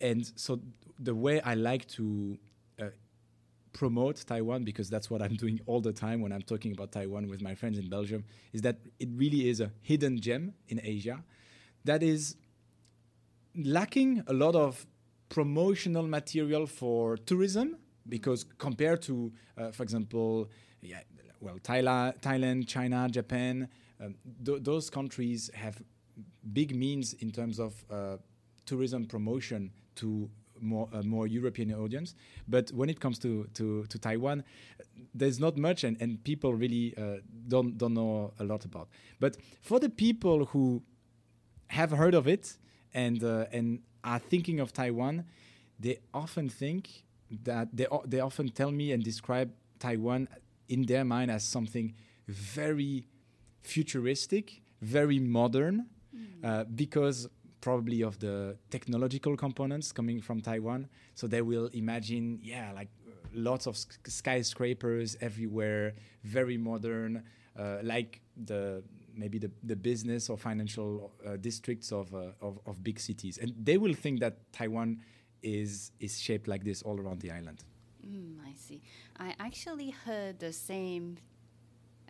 and 0.00 0.30
so 0.36 0.60
the 0.98 1.14
way 1.14 1.40
I 1.40 1.54
like 1.54 1.86
to 1.88 2.38
uh, 2.80 2.86
promote 3.72 4.24
Taiwan 4.26 4.64
because 4.64 4.90
that's 4.90 5.10
what 5.10 5.22
I'm 5.22 5.36
doing 5.36 5.60
all 5.66 5.80
the 5.80 5.92
time 5.92 6.20
when 6.20 6.32
I'm 6.32 6.42
talking 6.42 6.72
about 6.72 6.92
Taiwan 6.92 7.28
with 7.28 7.40
my 7.40 7.54
friends 7.54 7.78
in 7.78 7.88
Belgium 7.88 8.24
is 8.52 8.62
that 8.62 8.78
it 8.98 9.08
really 9.14 9.48
is 9.48 9.60
a 9.60 9.70
hidden 9.80 10.20
gem 10.20 10.54
in 10.68 10.80
Asia 10.82 11.22
that 11.84 12.02
is 12.02 12.36
lacking 13.54 14.22
a 14.26 14.32
lot 14.32 14.54
of 14.54 14.86
promotional 15.28 16.06
material 16.06 16.66
for 16.66 17.16
tourism 17.16 17.76
because 18.08 18.44
compared 18.58 19.02
to, 19.02 19.32
uh, 19.56 19.70
for 19.70 19.82
example, 19.82 20.50
yeah, 20.80 21.00
well, 21.40 21.58
Thailand, 21.58 22.20
Thailand 22.20 22.66
China, 22.68 23.08
Japan, 23.10 23.68
um, 24.00 24.14
th- 24.44 24.62
those 24.62 24.90
countries 24.90 25.50
have 25.54 25.82
big 26.52 26.74
means 26.74 27.14
in 27.14 27.30
terms 27.30 27.58
of 27.58 27.84
uh, 27.90 28.16
tourism 28.66 29.06
promotion 29.06 29.70
to 29.96 30.30
more 30.60 30.88
a 30.92 31.02
more 31.02 31.26
European 31.26 31.72
audience. 31.74 32.14
But 32.48 32.70
when 32.72 32.88
it 32.88 33.00
comes 33.00 33.18
to 33.20 33.48
to, 33.54 33.84
to 33.84 33.98
Taiwan, 33.98 34.44
there's 35.14 35.38
not 35.38 35.56
much, 35.56 35.84
and, 35.84 36.00
and 36.00 36.22
people 36.24 36.54
really 36.54 36.94
uh, 36.96 37.16
don't 37.48 37.76
don't 37.76 37.94
know 37.94 38.32
a 38.38 38.44
lot 38.44 38.64
about. 38.64 38.88
But 39.20 39.36
for 39.60 39.80
the 39.80 39.90
people 39.90 40.46
who 40.46 40.82
have 41.68 41.90
heard 41.90 42.14
of 42.14 42.26
it 42.26 42.56
and 42.94 43.22
uh, 43.22 43.46
and 43.52 43.80
are 44.04 44.18
thinking 44.18 44.60
of 44.60 44.72
Taiwan, 44.72 45.24
they 45.78 45.98
often 46.12 46.48
think 46.48 47.04
that 47.44 47.68
they 47.72 47.86
they 48.06 48.20
often 48.20 48.48
tell 48.48 48.70
me 48.70 48.92
and 48.92 49.02
describe 49.02 49.50
Taiwan 49.78 50.28
in 50.68 50.86
their 50.86 51.04
mind 51.04 51.30
as 51.30 51.44
something 51.44 51.94
very 52.28 53.06
futuristic, 53.62 54.62
very 54.80 55.18
modern, 55.18 55.86
mm. 56.14 56.44
uh, 56.44 56.64
because 56.64 57.28
probably 57.60 58.02
of 58.02 58.18
the 58.18 58.56
technological 58.70 59.36
components 59.36 59.92
coming 59.92 60.20
from 60.20 60.40
Taiwan. 60.40 60.88
So 61.14 61.26
they 61.26 61.42
will 61.42 61.68
imagine, 61.72 62.40
yeah, 62.42 62.72
like 62.72 62.88
lots 63.32 63.66
of 63.66 63.76
skyscrapers 63.76 65.16
everywhere, 65.20 65.94
very 66.24 66.58
modern, 66.58 67.22
uh, 67.58 67.78
like 67.82 68.20
the 68.44 68.82
maybe 69.14 69.38
the, 69.38 69.50
the 69.62 69.76
business 69.76 70.30
or 70.30 70.36
financial 70.38 71.12
uh, 71.26 71.36
districts 71.36 71.92
of, 71.92 72.14
uh, 72.14 72.32
of, 72.40 72.58
of 72.66 72.82
big 72.82 72.98
cities, 72.98 73.38
and 73.38 73.52
they 73.62 73.76
will 73.76 73.94
think 73.94 74.20
that 74.20 74.52
Taiwan 74.52 75.00
is 75.42 75.90
is 75.98 76.20
shaped 76.20 76.46
like 76.46 76.64
this 76.64 76.82
all 76.82 76.98
around 77.00 77.20
the 77.20 77.30
island. 77.30 77.64
Mm, 78.06 78.36
I 78.46 78.54
see. 78.54 78.80
I 79.18 79.34
actually 79.38 79.90
heard 79.90 80.38
the 80.38 80.52
same 80.52 81.18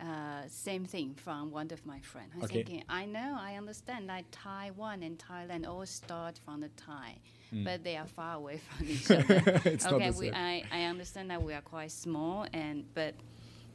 uh, 0.01 0.43
same 0.49 0.85
thing 0.85 1.15
from 1.15 1.51
one 1.51 1.69
of 1.73 1.85
my 1.87 2.01
friends. 2.01 2.33
I 2.41 2.45
okay. 2.45 2.55
thinking, 2.55 2.85
I 2.89 3.07
know, 3.07 3.37
I 3.39 3.57
understand 3.57 4.09
that 4.09 4.31
Taiwan 4.33 5.03
and 5.03 5.19
Thailand 5.19 5.67
all 5.67 5.87
start 5.87 6.41
from 6.45 6.61
the 6.61 6.69
Thai, 6.71 7.17
mm. 7.53 7.65
but 7.65 7.85
they 7.85 7.97
are 7.97 8.07
far 8.07 8.37
away 8.37 8.61
from 8.69 8.89
each 8.89 9.11
other. 9.11 9.61
okay, 9.97 10.11
we, 10.11 10.31
I, 10.33 10.65
I 10.73 10.85
understand 10.85 11.31
that 11.31 11.43
we 11.43 11.55
are 11.55 11.61
quite 11.61 11.93
small, 11.93 12.47
and 12.53 12.85
but 12.95 13.15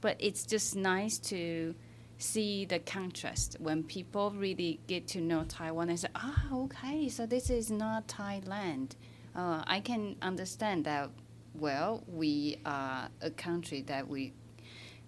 but 0.01 0.17
it's 0.19 0.45
just 0.45 0.75
nice 0.75 1.17
to 1.19 1.75
see 2.19 2.65
the 2.65 2.79
contrast 2.79 3.57
when 3.59 3.83
people 3.83 4.31
really 4.31 4.79
get 4.87 5.07
to 5.07 5.21
know 5.21 5.43
Taiwan 5.47 5.89
and 5.89 5.99
say, 5.99 6.07
ah, 6.15 6.45
okay, 6.51 7.09
so 7.09 7.25
this 7.25 7.49
is 7.49 7.69
not 7.69 8.07
Thailand. 8.07 8.95
Uh, 9.35 9.63
I 9.65 9.79
can 9.79 10.15
understand 10.21 10.85
that. 10.85 11.09
Well, 11.53 12.03
we 12.07 12.57
are 12.65 13.09
a 13.21 13.31
country 13.31 13.81
that 13.83 14.07
we 14.07 14.33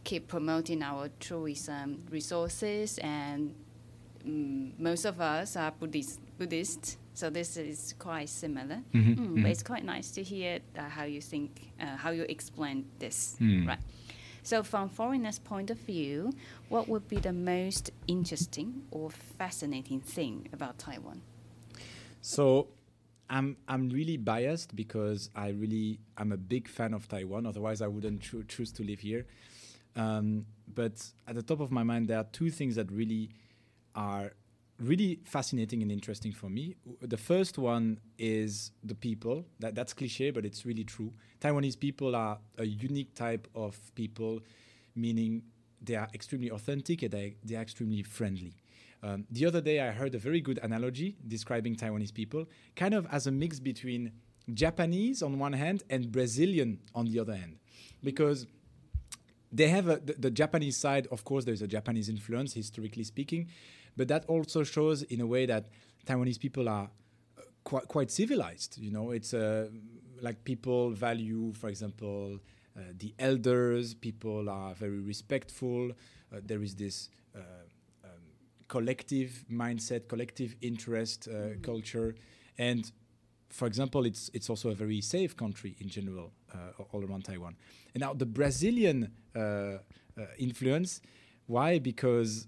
keep 0.04 0.28
promoting 0.28 0.82
our 0.84 1.10
tourism 1.20 2.04
resources, 2.10 2.98
and 3.00 3.54
um, 4.26 4.74
most 4.78 5.06
of 5.06 5.22
us 5.22 5.56
are 5.56 5.72
Buddhist, 5.72 6.20
Buddhist, 6.38 6.98
so 7.14 7.30
this 7.30 7.58
is 7.58 7.94
quite 8.00 8.30
similar. 8.30 8.82
Mm-hmm. 8.94 9.00
Mm, 9.00 9.18
mm-hmm. 9.18 9.42
But 9.42 9.52
it's 9.52 9.64
quite 9.64 9.84
nice 9.84 10.12
to 10.12 10.24
hear 10.24 10.60
uh, 10.78 10.90
how 10.90 11.04
you 11.04 11.22
think, 11.22 11.72
uh, 11.80 11.98
how 11.98 12.12
you 12.12 12.26
explain 12.30 12.86
this, 13.00 13.36
mm. 13.42 13.68
right? 13.68 13.80
So, 14.42 14.64
from 14.64 14.90
foreigners' 14.90 15.38
point 15.38 15.70
of 15.70 15.78
view, 15.78 16.32
what 16.70 16.88
would 16.88 17.08
be 17.08 17.18
the 17.18 17.34
most 17.34 17.92
interesting 18.08 18.84
or 18.90 19.10
fascinating 19.10 20.00
thing 20.00 20.48
about 20.54 20.80
Taiwan? 20.80 21.22
So, 22.22 22.70
I'm 23.30 23.58
I'm 23.68 23.90
really 23.90 24.18
biased 24.18 24.76
because 24.76 25.30
I 25.36 25.50
really 25.50 26.00
I'm 26.18 26.32
a 26.32 26.38
big 26.38 26.68
fan 26.68 26.94
of 26.94 27.08
Taiwan. 27.08 27.46
Otherwise, 27.46 27.82
I 27.82 27.88
wouldn't 27.88 28.22
cho- 28.22 28.44
choose 28.44 28.72
to 28.74 28.84
live 28.84 29.00
here. 29.00 29.26
Um, 30.00 30.46
but 30.74 30.96
at 31.28 31.36
the 31.36 31.42
top 31.42 31.60
of 31.60 31.72
my 31.72 31.84
mind, 31.84 32.08
there 32.08 32.18
are 32.18 32.28
two 32.32 32.50
things 32.50 32.76
that 32.76 32.90
really 32.92 33.32
are 33.96 34.32
really 34.80 35.20
fascinating 35.26 35.82
and 35.82 35.92
interesting 35.92 36.32
for 36.32 36.50
me. 36.50 36.76
The 37.02 37.18
first 37.18 37.58
one 37.58 38.00
is 38.18 38.72
the 38.82 38.96
people. 38.96 39.46
That, 39.60 39.76
that's 39.76 39.94
cliche, 39.94 40.32
but 40.32 40.46
it's 40.46 40.66
really 40.66 40.86
true. 40.86 41.12
Taiwanese 41.42 41.78
people 41.78 42.16
are 42.16 42.40
a 42.58 42.66
unique 42.66 43.14
type 43.14 43.48
of 43.54 43.78
people, 43.96 44.40
meaning 44.96 45.44
they 45.82 45.96
are 45.96 46.08
extremely 46.14 46.50
authentic 46.50 47.04
and 47.04 47.12
they, 47.12 47.36
they 47.44 47.56
are 47.56 47.62
extremely 47.62 48.04
friendly. 48.04 48.54
Um, 49.04 49.26
the 49.30 49.46
other 49.46 49.60
day, 49.60 49.82
I 49.82 49.92
heard 49.92 50.16
a 50.16 50.18
very 50.18 50.40
good 50.40 50.60
analogy 50.64 51.18
describing 51.28 51.76
Taiwanese 51.76 52.14
people, 52.14 52.46
kind 52.76 52.94
of 52.94 53.06
as 53.12 53.28
a 53.28 53.32
mix 53.32 53.60
between 53.60 54.12
Japanese 54.54 55.22
on 55.22 55.40
one 55.40 55.54
hand 55.54 55.84
and 55.90 56.10
Brazilian 56.12 56.80
on 56.96 57.06
the 57.06 57.20
other 57.20 57.36
hand. 57.36 57.58
Because 58.02 58.48
they 59.52 59.68
have 59.68 59.88
a, 59.88 59.98
the, 59.98 60.14
the, 60.14 60.32
Japanese 60.32 60.78
side, 60.78 61.08
of 61.12 61.24
course, 61.24 61.46
there's 61.46 61.62
a 61.62 61.68
Japanese 61.68 62.10
influence, 62.10 62.54
historically 62.54 63.04
speaking, 63.04 63.48
but 63.98 64.08
that 64.08 64.26
also 64.26 64.64
shows 64.64 65.04
in 65.04 65.22
a 65.22 65.28
way 65.28 65.46
that 65.46 65.70
Taiwanese 66.06 66.40
people 66.40 66.70
are 66.70 66.90
uh, 67.38 67.42
quite, 67.64 67.88
quite 67.88 68.12
civilized. 68.12 68.78
You 68.78 68.92
know, 68.92 69.12
it's 69.12 69.34
uh, 69.34 69.70
like 70.22 70.44
people 70.44 70.92
value, 70.92 71.52
for 71.54 71.70
example, 71.70 72.40
uh, 72.78 72.82
the 72.98 73.14
elders, 73.20 73.94
people 73.94 74.50
are 74.50 74.74
very 74.74 75.00
respectful. 75.00 75.92
Uh, 76.32 76.40
there 76.44 76.62
is 76.62 76.76
this 76.76 77.10
uh, 77.36 77.40
um, 78.04 78.12
collective 78.68 79.44
mindset, 79.52 80.08
collective 80.08 80.56
interest 80.62 81.28
uh, 81.28 81.34
mm-hmm. 81.34 81.62
culture. 81.62 82.16
And 82.58 82.92
for 83.50 83.68
example, 83.68 84.06
it's 84.06 84.30
it's 84.34 84.50
also 84.50 84.70
a 84.70 84.76
very 84.76 85.02
safe 85.02 85.36
country 85.36 85.76
in 85.80 85.90
general 85.90 86.32
uh, 86.54 86.84
all 86.92 87.04
around 87.04 87.26
Taiwan. 87.26 87.56
And 87.94 88.02
now 88.02 88.14
the 88.14 88.26
Brazilian 88.26 89.12
uh, 89.36 89.40
uh, 89.40 89.78
influence, 90.38 91.02
why? 91.48 91.80
Because 91.80 92.48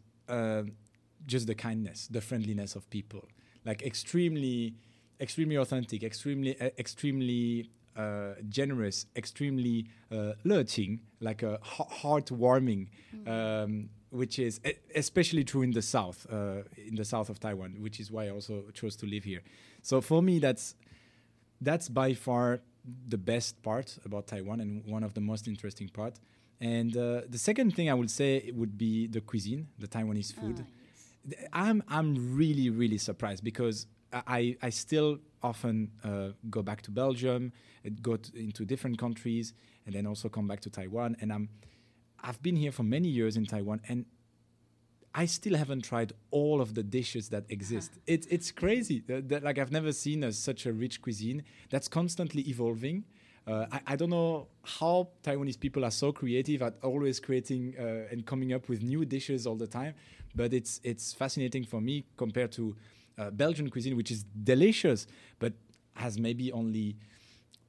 just 1.26 1.46
the 1.48 1.56
kindness, 1.56 2.08
the 2.08 2.22
friendliness 2.22 2.76
of 2.76 2.90
people, 2.90 3.28
like 3.66 3.82
extremely, 3.84 4.76
extremely 5.20 5.58
authentic, 5.58 6.04
extremely, 6.04 6.56
extremely 6.80 7.70
uh, 7.96 8.34
generous, 8.48 9.06
extremely 9.16 9.88
uh, 10.12 10.34
like 10.46 11.44
a 11.44 11.60
heartwarming, 11.60 12.88
mm. 13.14 13.28
um, 13.28 13.90
which 14.10 14.40
is 14.40 14.62
especially 14.96 15.44
true 15.44 15.62
in 15.62 15.72
the 15.72 15.82
south, 15.82 16.26
uh, 16.32 16.64
in 16.78 16.96
the 16.96 17.06
south 17.06 17.30
of 17.30 17.40
Taiwan, 17.40 17.76
which 17.80 18.00
is 18.00 18.10
why 18.10 18.28
I 18.28 18.30
also 18.30 18.64
chose 18.74 18.96
to 18.98 19.06
live 19.06 19.26
here. 19.26 19.42
So 19.82 20.00
for 20.02 20.22
me, 20.22 20.40
that's 20.40 20.76
that's 21.62 21.88
by 21.90 22.14
far 22.14 22.62
the 23.08 23.18
best 23.18 23.62
part 23.62 23.98
about 24.06 24.28
Taiwan 24.28 24.60
and 24.60 24.84
one 24.86 25.04
of 25.04 25.14
the 25.14 25.22
most 25.22 25.48
interesting 25.48 25.88
part. 25.90 26.20
And 26.60 26.96
uh, 26.98 27.22
the 27.30 27.38
second 27.38 27.76
thing 27.76 27.90
I 27.90 27.94
would 27.94 28.12
say 28.12 28.52
would 28.54 28.78
be 28.78 29.08
the 29.08 29.22
cuisine, 29.22 29.68
the 29.80 29.88
Taiwanese 29.88 30.34
food. 30.34 30.64
Oh, 30.64 30.68
yes. 31.28 31.48
I'm 31.54 31.84
I'm 31.88 32.36
really 32.36 32.70
really 32.70 32.98
surprised 32.98 33.44
because 33.44 33.88
I 34.14 34.58
I 34.62 34.70
still 34.70 35.20
often 35.44 35.92
uh, 36.04 36.30
go 36.50 36.62
back 36.62 36.82
to 36.84 36.92
Belgium, 36.92 37.52
go 38.02 38.18
into 38.36 38.66
different 38.66 38.98
countries, 38.98 39.54
and 39.86 39.96
then 39.96 40.06
also 40.06 40.30
come 40.30 40.48
back 40.48 40.62
to 40.62 40.70
Taiwan. 40.70 41.18
And 41.22 41.32
I'm 41.32 41.50
I've 42.24 42.42
been 42.42 42.56
here 42.56 42.72
for 42.72 42.84
many 42.84 43.08
years 43.08 43.38
in 43.38 43.46
Taiwan, 43.46 43.82
and 43.88 44.06
I 45.14 45.26
still 45.26 45.58
haven't 45.58 45.84
tried 45.84 46.14
all 46.32 46.62
of 46.62 46.74
the 46.74 46.84
dishes 46.84 47.30
that 47.30 47.44
exist. 47.50 47.92
It, 48.08 48.28
it's 48.30 48.52
crazy. 48.52 49.04
That, 49.08 49.30
that, 49.30 49.44
like 49.44 49.58
I've 49.58 49.72
never 49.72 49.92
seen 49.92 50.24
a, 50.24 50.32
such 50.32 50.66
a 50.66 50.74
rich 50.74 51.02
cuisine 51.02 51.44
that's 51.70 51.88
constantly 51.88 52.44
evolving. 52.44 53.04
Uh, 53.46 53.66
I, 53.72 53.82
I, 53.88 53.96
don't 53.96 54.12
know 54.12 54.48
how 54.64 55.10
Taiwanese 55.24 55.60
people 55.60 55.84
are 55.84 55.92
so 55.92 56.12
creative 56.12 56.62
at 56.62 56.76
always 56.84 57.20
creating 57.20 57.74
uh, 57.78 58.12
and 58.12 58.26
coming 58.26 58.54
up 58.54 58.70
with 58.70 58.84
new 58.84 59.04
dishes 59.04 59.48
all 59.48 59.56
the 59.56 59.66
time, 59.66 59.96
but 60.36 60.54
it's 60.54 60.80
it's 60.84 61.12
fascinating 61.12 61.64
for 61.64 61.82
me 61.82 62.06
compared 62.18 62.52
to 62.54 62.76
uh, 63.18 63.32
Belgian 63.32 63.70
cuisine, 63.72 63.98
which 63.98 64.12
is 64.12 64.26
delicious, 64.44 65.08
but 65.40 65.54
has 65.96 66.20
maybe 66.20 66.52
only 66.52 66.96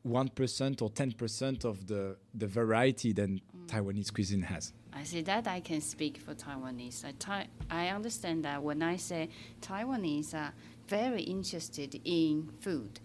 one 0.03 0.29
percent 0.29 0.83
or 0.83 0.91
ten 0.91 1.13
percent 1.13 1.65
of 1.65 1.87
the 1.87 2.17
the 2.35 2.47
variety 2.47 3.13
that 3.13 3.31
Taiwanese 3.67 4.13
cuisine 4.13 4.43
has. 4.43 4.73
I 4.93 5.05
see 5.05 5.23
that 5.23 5.47
I 5.47 5.61
can 5.61 5.81
speak 5.81 6.19
for 6.19 6.35
Taiwanese. 6.35 7.05
I, 7.05 7.13
Thai- 7.19 7.49
I 7.71 7.89
understand 7.89 8.45
that 8.45 8.63
when 8.63 8.83
I 8.83 8.97
say 8.97 9.29
Taiwanese 9.63 10.35
are 10.35 10.53
very 10.89 11.23
interested 11.23 11.99
in 12.05 12.51
food, 12.61 13.01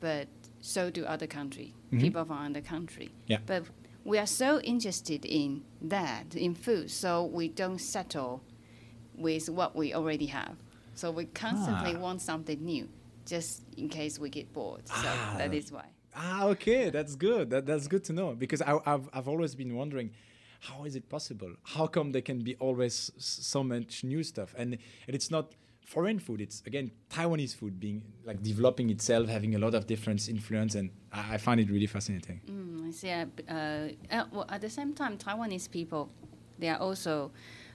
but 0.00 0.26
so 0.60 0.90
do 0.90 1.04
other 1.04 1.26
country, 1.28 1.74
people 1.90 2.24
from 2.24 2.38
other 2.38 2.60
country. 2.60 3.10
Yeah. 3.26 3.38
But 3.46 3.64
we 4.04 4.18
are 4.18 4.26
so 4.26 4.58
interested 4.60 5.24
in 5.24 5.62
that, 5.82 6.34
in 6.34 6.54
food, 6.54 6.90
so 6.90 7.24
we 7.26 7.48
don't 7.48 7.78
settle 7.78 8.42
with 9.14 9.48
what 9.48 9.76
we 9.76 9.94
already 9.94 10.26
have. 10.26 10.56
So 10.94 11.10
we 11.12 11.26
constantly 11.26 11.94
Ah. 11.94 12.00
want 12.00 12.20
something 12.22 12.64
new, 12.64 12.88
just 13.26 13.62
in 13.76 13.88
case 13.88 14.18
we 14.18 14.28
get 14.30 14.52
bored. 14.52 14.88
So 14.88 14.94
Ah. 14.96 15.34
that 15.38 15.54
is 15.54 15.70
why. 15.70 15.84
Ah, 16.20 16.46
okay, 16.46 16.90
that's 16.90 17.14
good. 17.14 17.50
That, 17.50 17.64
that's 17.64 17.86
good 17.86 18.02
to 18.04 18.12
know 18.12 18.34
because 18.34 18.60
I, 18.60 18.78
I've 18.84 19.08
I've 19.12 19.28
always 19.28 19.54
been 19.54 19.76
wondering, 19.76 20.10
how 20.60 20.84
is 20.84 20.96
it 20.96 21.08
possible? 21.08 21.52
How 21.62 21.86
come 21.86 22.10
there 22.10 22.22
can 22.22 22.40
be 22.40 22.56
always 22.56 23.12
so 23.18 23.62
much 23.62 24.02
new 24.02 24.22
stuff? 24.24 24.54
And 24.58 24.78
and 25.06 25.14
it's 25.14 25.30
not 25.30 25.54
foreign 25.86 26.18
food. 26.18 26.40
It's 26.40 26.62
again 26.66 26.90
Taiwanese 27.08 27.54
food 27.54 27.78
being 27.78 28.02
like 28.24 28.42
developing 28.42 28.90
itself, 28.90 29.28
having 29.28 29.54
a 29.54 29.58
lot 29.58 29.74
of 29.74 29.86
different 29.86 30.28
influence, 30.28 30.74
and 30.74 30.90
I, 31.12 31.34
I 31.34 31.38
find 31.38 31.60
it 31.60 31.70
really 31.70 31.86
fascinating. 31.86 32.40
Mm, 32.50 32.88
I 32.88 32.90
see. 32.90 33.10
Uh, 33.10 33.26
uh, 33.48 33.88
uh, 34.10 34.24
well, 34.32 34.46
at 34.48 34.60
the 34.60 34.70
same 34.70 34.94
time, 34.94 35.18
Taiwanese 35.18 35.70
people, 35.70 36.10
they 36.58 36.68
are 36.68 36.78
also 36.78 37.30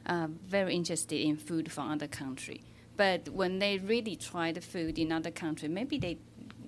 uh, 0.05 0.27
very 0.45 0.75
interested 0.75 1.19
in 1.19 1.37
food 1.37 1.71
from 1.71 1.91
other 1.91 2.07
country. 2.07 2.61
But 2.95 3.29
when 3.29 3.57
they 3.57 3.79
really 3.79 4.15
try 4.15 4.51
the 4.51 4.61
food 4.61 4.99
in 4.99 5.11
other 5.11 5.31
country, 5.31 5.67
maybe 5.67 5.97
they 5.97 6.19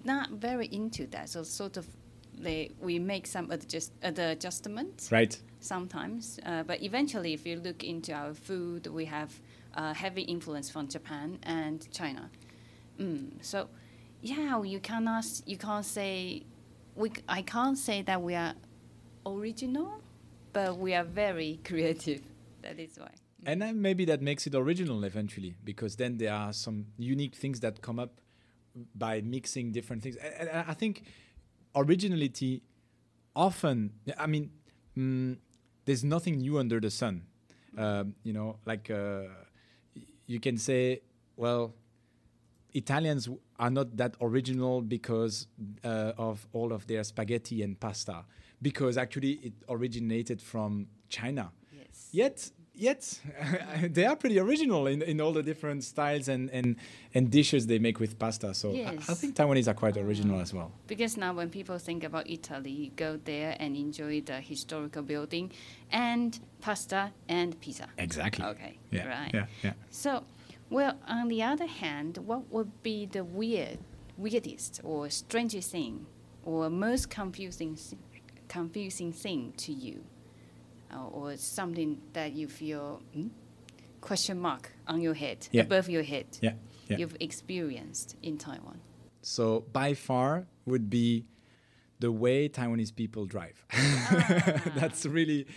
not 0.06 0.30
very 0.32 0.68
into 0.68 1.08
that. 1.08 1.30
So 1.30 1.44
sort 1.44 1.78
of, 1.78 1.86
they 2.38 2.72
we 2.82 3.00
make 3.00 3.28
some 3.28 3.50
adjust, 3.52 3.92
other 4.04 4.30
adjustments 4.32 5.12
Right. 5.12 5.38
sometimes. 5.60 6.40
Uh, 6.46 6.64
but 6.64 6.82
eventually, 6.84 7.34
if 7.34 7.46
you 7.46 7.58
look 7.58 7.84
into 7.84 8.14
our 8.14 8.34
food, 8.34 8.88
we 8.88 9.06
have 9.06 9.32
uh, 9.76 9.94
heavy 9.94 10.22
influence 10.24 10.70
from 10.70 10.88
Japan 10.88 11.40
and 11.44 11.90
China. 11.92 12.30
Mm, 13.00 13.32
so, 13.42 13.68
yeah, 14.22 14.62
you 14.64 14.80
cannot 14.80 15.26
you 15.46 15.58
can't 15.58 15.86
say 15.86 16.44
we 16.96 17.12
I 17.28 17.42
can't 17.42 17.78
say 17.78 18.02
that 18.04 18.22
we 18.22 18.36
are 18.36 18.54
original, 19.26 20.02
but 20.54 20.78
we 20.78 20.94
are 20.94 21.04
very 21.04 21.60
creative. 21.66 22.22
That 22.62 22.80
is 22.80 22.98
why. 22.98 23.12
And 23.46 23.62
then 23.62 23.82
maybe 23.82 24.06
that 24.06 24.22
makes 24.22 24.48
it 24.48 24.56
original 24.56 25.04
eventually, 25.04 25.56
because 25.64 25.98
then 25.98 26.18
there 26.18 26.34
are 26.34 26.52
some 26.52 26.88
unique 26.98 27.36
things 27.36 27.60
that 27.60 27.82
come 27.82 28.00
up 28.00 28.20
by 28.96 29.22
mixing 29.22 29.72
different 29.72 30.04
things. 30.04 30.16
And 30.18 30.50
and 30.50 30.66
I 30.68 30.74
think 30.74 31.04
originality 31.76 32.64
often, 33.36 33.92
I 34.18 34.28
mean, 34.28 34.52
mm, 34.98 35.38
there's 35.86 36.04
nothing 36.04 36.38
new 36.38 36.58
under 36.58 36.80
the 36.80 36.90
sun. 36.90 37.24
Um, 37.78 38.16
you 38.24 38.34
know, 38.34 38.58
like 38.66 38.90
uh, 38.90 39.24
you 40.28 40.40
can 40.40 40.58
say, 40.58 41.02
well, 41.36 41.74
Italians 42.74 43.30
are 43.60 43.70
not 43.70 43.98
that 43.98 44.16
original 44.22 44.82
because 44.82 45.48
uh, 45.84 46.14
of 46.18 46.48
all 46.54 46.74
of 46.74 46.88
their 46.88 47.04
spaghetti 47.04 47.62
and 47.64 47.80
pasta, 47.80 48.26
because 48.62 48.98
actually 48.98 49.32
it 49.32 49.54
originated 49.70 50.42
from 50.42 50.88
China. 51.10 51.52
Yes. 51.78 52.10
Yet, 52.12 52.52
yet 52.76 53.20
they 53.82 54.06
are 54.06 54.16
pretty 54.16 54.40
original 54.40 54.88
in, 54.88 55.02
in 55.02 55.22
all 55.22 55.32
the 55.32 55.44
different 55.44 55.84
styles 55.84 56.28
and, 56.28 56.50
and, 56.52 56.76
and 57.14 57.32
dishes 57.32 57.68
they 57.68 57.80
make 57.80 58.00
with 58.00 58.18
pasta. 58.20 58.54
So 58.54 58.72
I- 58.72 58.98
I, 59.08 59.14
think 59.14 59.36
Taiwanese 59.36 59.68
are 59.68 59.74
quite 59.74 59.98
original 59.98 60.40
as 60.42 60.54
well. 60.54 60.72
Because 60.88 61.18
now 61.18 61.34
when 61.34 61.50
people 61.50 61.78
think 61.78 62.04
about 62.04 62.30
Italy, 62.30 62.72
you 62.72 62.92
go 62.96 63.20
there 63.24 63.56
and 63.60 63.76
enjoy 63.76 64.22
the 64.22 64.42
historical 64.42 65.02
building 65.04 65.52
and 65.92 66.40
pasta 66.62 67.12
and 67.30 67.60
pizza. 67.62 67.88
Exactly. 67.98 68.44
Okay. 68.46 68.78
Yeah. 68.92 69.08
Right. 69.08 69.32
Yeah. 69.34 69.46
Yeah. 69.64 69.74
So, 69.90 70.24
well, 70.70 70.98
on 71.08 71.28
the 71.28 71.44
other 71.44 71.68
hand, 71.68 72.18
what 72.20 72.52
would 72.52 72.84
be 72.84 73.06
the 73.06 73.24
weird, 73.24 73.78
weirdest 74.18 74.82
or 74.84 75.10
strangest 75.10 75.72
thing, 75.72 76.06
or 76.44 76.70
most 76.70 77.10
confusing, 77.10 77.78
confusing 78.48 79.12
thing 79.12 79.54
to 79.58 79.72
you, 79.72 80.04
uh, 80.94 81.08
or 81.08 81.38
something 81.38 82.02
that 82.14 82.34
you 82.34 82.48
feel 82.48 83.02
hmm, 83.14 83.28
question 84.02 84.40
mark 84.40 84.72
on 84.88 85.02
your 85.02 85.14
head, 85.14 85.48
Yeah. 85.52 85.64
above 85.64 85.90
your 85.90 86.04
head, 86.04 86.26
Yeah. 86.42 86.54
Yeah. 86.88 86.98
you've 86.98 87.16
experienced 87.20 88.16
in 88.22 88.38
Taiwan? 88.38 88.80
So 89.22 89.62
by 89.74 89.94
far 89.96 90.46
would 90.66 90.90
be 90.90 91.26
the 92.00 92.12
way 92.12 92.48
Taiwanese 92.50 92.94
people 92.96 93.26
drive. 93.26 93.66
that's 94.76 95.06
really 95.06 95.48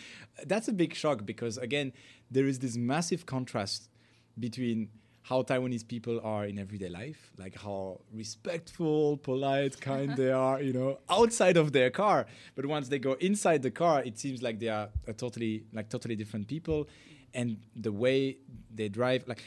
that's 0.47 0.69
a 0.69 0.73
big 0.73 0.95
shock 0.95 1.27
because 1.27 1.59
again 1.59 1.93
there 2.31 2.47
is 2.47 2.61
this 2.61 2.77
massive 2.77 3.27
contrast 3.27 3.91
between 4.39 4.89
how 5.23 5.43
Taiwanese 5.43 5.87
people 5.87 6.21
are 6.25 6.47
in 6.47 6.59
everyday 6.59 6.89
life, 6.89 7.33
like 7.37 7.55
how 7.61 8.01
respectful, 8.13 9.19
polite, 9.19 9.79
kind 9.81 10.17
they 10.17 10.33
are, 10.33 10.63
you 10.63 10.73
know, 10.73 10.99
outside 11.11 11.57
of 11.57 11.73
their 11.73 11.91
car. 11.91 12.27
But 12.55 12.67
once 12.67 12.89
they 12.89 12.99
go 12.99 13.13
inside 13.15 13.63
the 13.63 13.71
car, 13.71 14.03
it 14.03 14.19
seems 14.19 14.43
like 14.43 14.59
they 14.59 14.69
are 14.69 14.89
a 15.07 15.13
totally 15.13 15.65
like 15.73 15.89
totally 15.91 16.17
different 16.17 16.49
people, 16.49 16.89
and 17.35 17.59
the 17.77 17.93
way 17.93 18.39
they 18.75 18.89
drive, 18.89 19.27
like 19.27 19.43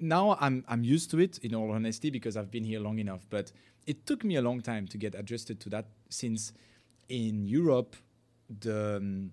now 0.00 0.36
I'm 0.40 0.64
I'm 0.68 0.84
used 0.84 1.10
to 1.12 1.18
it 1.18 1.38
in 1.38 1.54
all 1.54 1.70
honesty 1.70 2.10
because 2.10 2.36
I've 2.36 2.50
been 2.50 2.64
here 2.64 2.80
long 2.80 2.98
enough. 2.98 3.26
But 3.30 3.52
it 3.86 4.06
took 4.06 4.24
me 4.24 4.36
a 4.36 4.42
long 4.42 4.60
time 4.60 4.86
to 4.88 4.98
get 4.98 5.14
adjusted 5.14 5.60
to 5.60 5.70
that 5.70 5.86
since 6.08 6.52
in 7.08 7.46
Europe 7.46 7.96
the 8.60 8.96
um, 8.96 9.30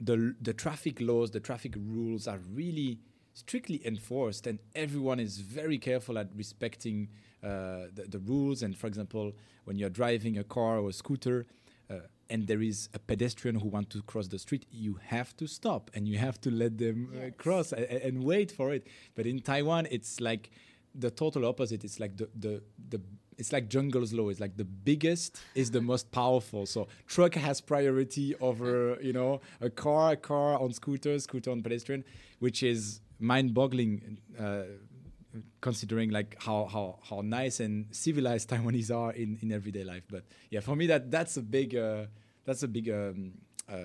the 0.00 0.34
the 0.40 0.52
traffic 0.52 1.00
laws, 1.00 1.30
the 1.30 1.40
traffic 1.40 1.74
rules 1.76 2.26
are 2.26 2.38
really 2.52 2.98
strictly 3.34 3.80
enforced, 3.86 4.46
and 4.46 4.58
everyone 4.74 5.20
is 5.20 5.38
very 5.38 5.78
careful 5.78 6.18
at 6.18 6.28
respecting 6.36 7.08
uh, 7.42 7.88
the, 7.94 8.06
the 8.08 8.18
rules. 8.18 8.62
And 8.62 8.76
for 8.76 8.86
example, 8.86 9.32
when 9.64 9.76
you're 9.76 9.90
driving 9.90 10.38
a 10.38 10.44
car 10.44 10.78
or 10.78 10.90
a 10.90 10.92
scooter, 10.92 11.46
uh, 11.90 11.94
and 12.30 12.46
there 12.46 12.62
is 12.62 12.88
a 12.94 12.98
pedestrian 12.98 13.56
who 13.56 13.68
wants 13.68 13.94
to 13.94 14.02
cross 14.02 14.28
the 14.28 14.38
street, 14.38 14.64
you 14.70 14.98
have 15.04 15.36
to 15.36 15.46
stop 15.46 15.90
and 15.94 16.08
you 16.08 16.16
have 16.18 16.40
to 16.40 16.50
let 16.50 16.78
them 16.78 17.10
uh, 17.14 17.30
cross 17.36 17.72
and, 17.72 17.84
and 17.84 18.24
wait 18.24 18.50
for 18.50 18.72
it. 18.72 18.86
But 19.14 19.26
in 19.26 19.40
Taiwan, 19.40 19.86
it's 19.90 20.20
like 20.20 20.50
the 20.94 21.10
total 21.10 21.44
opposite. 21.46 21.84
It's 21.84 22.00
like 22.00 22.16
the 22.16 22.28
the 22.38 22.62
the 22.88 23.00
it's 23.38 23.52
like 23.52 23.68
jungle's 23.68 24.12
law. 24.12 24.28
It's 24.28 24.40
like 24.40 24.56
the 24.56 24.64
biggest 24.64 25.40
is 25.54 25.70
the 25.70 25.80
most 25.80 26.10
powerful. 26.10 26.64
So 26.66 26.88
truck 27.06 27.34
has 27.34 27.60
priority 27.60 28.34
over 28.40 28.98
you 29.02 29.12
know 29.12 29.40
a 29.60 29.70
car, 29.70 30.12
a 30.12 30.16
car 30.16 30.58
on 30.58 30.72
scooter, 30.72 31.18
scooter 31.18 31.50
on 31.50 31.62
pedestrian, 31.62 32.04
which 32.38 32.62
is 32.62 33.00
mind-boggling. 33.22 34.18
Uh, 34.38 34.62
considering 35.62 36.10
like 36.10 36.36
how, 36.42 36.66
how 36.70 36.98
how 37.08 37.22
nice 37.22 37.58
and 37.58 37.86
civilized 37.90 38.50
Taiwanese 38.52 38.94
are 38.94 39.12
in, 39.12 39.38
in 39.40 39.50
everyday 39.50 39.82
life, 39.82 40.02
but 40.10 40.24
yeah, 40.50 40.60
for 40.60 40.76
me 40.76 40.86
that 40.88 41.10
that's 41.10 41.38
a 41.38 41.40
big 41.40 41.74
uh, 41.74 42.04
that's 42.44 42.62
a 42.62 42.68
big 42.68 42.90
um, 42.90 43.32
uh, 43.66 43.76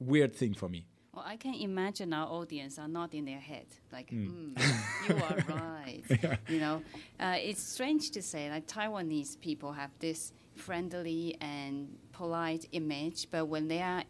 weird 0.00 0.34
thing 0.34 0.54
for 0.54 0.70
me. 0.70 0.86
Well, 1.12 1.24
I 1.26 1.36
can 1.36 1.52
imagine 1.54 2.14
our 2.14 2.28
audience 2.28 2.78
are 2.78 2.88
not 2.88 3.12
in 3.14 3.24
their 3.26 3.40
head. 3.40 3.66
Like, 3.92 4.08
Hmm. 4.10 4.54
mm, 4.54 5.08
you 5.08 5.14
are 5.16 5.38
right. 5.56 6.38
You 6.48 6.60
know, 6.60 6.82
uh, 7.20 7.36
it's 7.38 7.62
strange 7.62 8.10
to 8.12 8.22
say 8.22 8.50
like 8.50 8.66
Taiwanese 8.66 9.38
people 9.40 9.72
have 9.72 9.90
this 9.98 10.32
friendly 10.54 11.36
and 11.42 11.98
polite 12.12 12.66
image, 12.72 13.28
but 13.30 13.46
when 13.48 13.68
they 13.68 13.82
are 13.82 14.04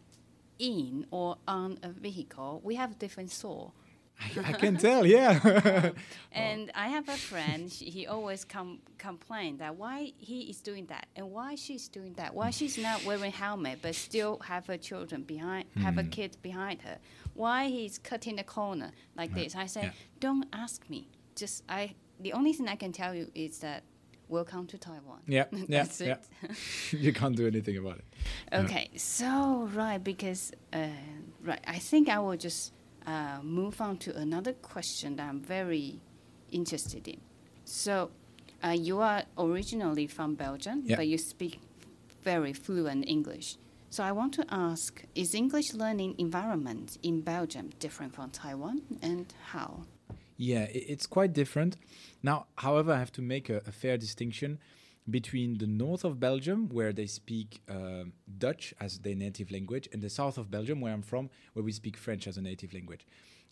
in 0.59 1.05
or 1.11 1.35
on 1.47 1.79
a 1.83 1.89
vehicle, 1.89 2.61
we 2.63 2.75
have 2.75 2.91
a 2.91 2.95
different 2.95 3.31
soul. 3.31 3.73
I, 4.19 4.49
I 4.49 4.53
can 4.53 4.77
tell, 4.77 5.05
yeah. 5.05 5.91
And 6.31 6.71
I 6.75 6.87
have 6.89 7.07
a 7.09 7.15
friend. 7.17 7.71
She, 7.71 7.85
he 7.89 8.07
always 8.07 8.45
com- 8.45 8.79
complain 8.97 9.57
that 9.57 9.75
why 9.75 10.13
he 10.17 10.41
is 10.41 10.61
doing 10.61 10.85
that 10.87 11.07
and 11.15 11.31
why 11.31 11.55
she's 11.55 11.87
doing 11.87 12.13
that. 12.13 12.33
Why 12.33 12.49
she's 12.51 12.77
not 12.77 13.03
wearing 13.05 13.31
helmet 13.31 13.79
but 13.81 13.95
still 13.95 14.39
have 14.45 14.65
her 14.67 14.77
children 14.77 15.23
behind, 15.23 15.65
have 15.81 15.97
a 15.97 16.03
Hmm. 16.03 16.09
kid 16.09 16.37
behind 16.41 16.81
her. 16.81 16.97
Why 17.33 17.67
he's 17.69 17.97
cutting 17.99 18.35
the 18.37 18.43
corner 18.43 18.91
like 19.15 19.33
this? 19.33 19.55
I 19.55 19.65
say, 19.67 19.81
yeah. 19.83 19.91
don't 20.19 20.45
ask 20.53 20.87
me. 20.89 21.07
Just 21.35 21.63
I. 21.69 21.93
The 22.19 22.33
only 22.33 22.53
thing 22.53 22.67
I 22.67 22.75
can 22.75 22.91
tell 22.91 23.13
you 23.13 23.29
is 23.35 23.59
that 23.59 23.83
welcome 24.27 24.65
to 24.67 24.77
Taiwan. 24.77 25.21
yeah, 25.27 25.45
yeah, 25.51 25.65
That's 25.69 26.01
yeah. 26.01 26.15
it. 26.43 26.51
you 26.93 27.13
can't 27.13 27.35
do 27.35 27.45
anything 27.47 27.77
about 27.77 27.99
it. 27.99 28.05
Okay, 28.51 28.89
so 28.97 29.69
right 29.73 30.03
because 30.03 30.51
uh, 30.73 30.87
right, 31.43 31.61
I 31.67 31.77
think 31.79 32.09
I 32.09 32.17
will 32.19 32.37
just 32.37 32.73
uh, 33.07 33.39
move 33.41 33.79
on 33.81 33.97
to 33.97 34.15
another 34.15 34.53
question 34.53 35.15
that 35.15 35.27
I'm 35.29 35.39
very 35.41 35.99
interested 36.51 37.07
in. 37.07 37.19
So, 37.63 38.11
uh, 38.63 38.75
you 38.77 38.99
are 38.99 39.23
originally 39.37 40.07
from 40.07 40.35
Belgium, 40.35 40.83
Yeah. 40.85 40.97
but 40.97 41.07
you 41.07 41.17
speak 41.17 41.59
very 42.23 42.53
fluent 42.53 43.07
English. 43.07 43.55
So 43.89 44.03
I 44.03 44.11
want 44.11 44.33
to 44.33 44.45
ask: 44.49 45.03
Is 45.15 45.33
English 45.33 45.73
learning 45.73 46.15
environment 46.17 46.97
in 47.01 47.21
Belgium 47.21 47.69
different 47.79 48.13
from 48.13 48.29
Taiwan, 48.31 48.81
and 49.01 49.25
how? 49.51 49.85
Yeah, 50.35 50.67
it's 50.71 51.07
quite 51.07 51.33
different. 51.33 51.77
Now, 52.21 52.45
however, 52.57 52.91
I 52.93 52.99
have 52.99 53.11
to 53.13 53.21
make 53.21 53.49
a, 53.49 53.61
a 53.65 53.71
fair 53.71 53.97
distinction 53.97 54.59
between 55.09 55.57
the 55.57 55.67
north 55.67 56.03
of 56.03 56.19
Belgium, 56.19 56.69
where 56.69 56.93
they 56.93 57.07
speak 57.07 57.61
um 57.69 58.13
Dutch 58.37 58.73
as 58.79 58.99
their 58.99 59.15
native 59.15 59.51
language, 59.51 59.87
and 59.91 60.01
the 60.01 60.09
south 60.09 60.37
of 60.37 60.49
Belgium, 60.51 60.81
where 60.81 60.93
I'm 60.93 61.01
from, 61.01 61.29
where 61.53 61.63
we 61.63 61.71
speak 61.71 61.97
French 61.97 62.27
as 62.27 62.37
a 62.37 62.41
native 62.41 62.73
language. 62.73 63.05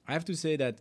I 0.07 0.13
have 0.13 0.25
to 0.25 0.35
say 0.35 0.55
that 0.57 0.79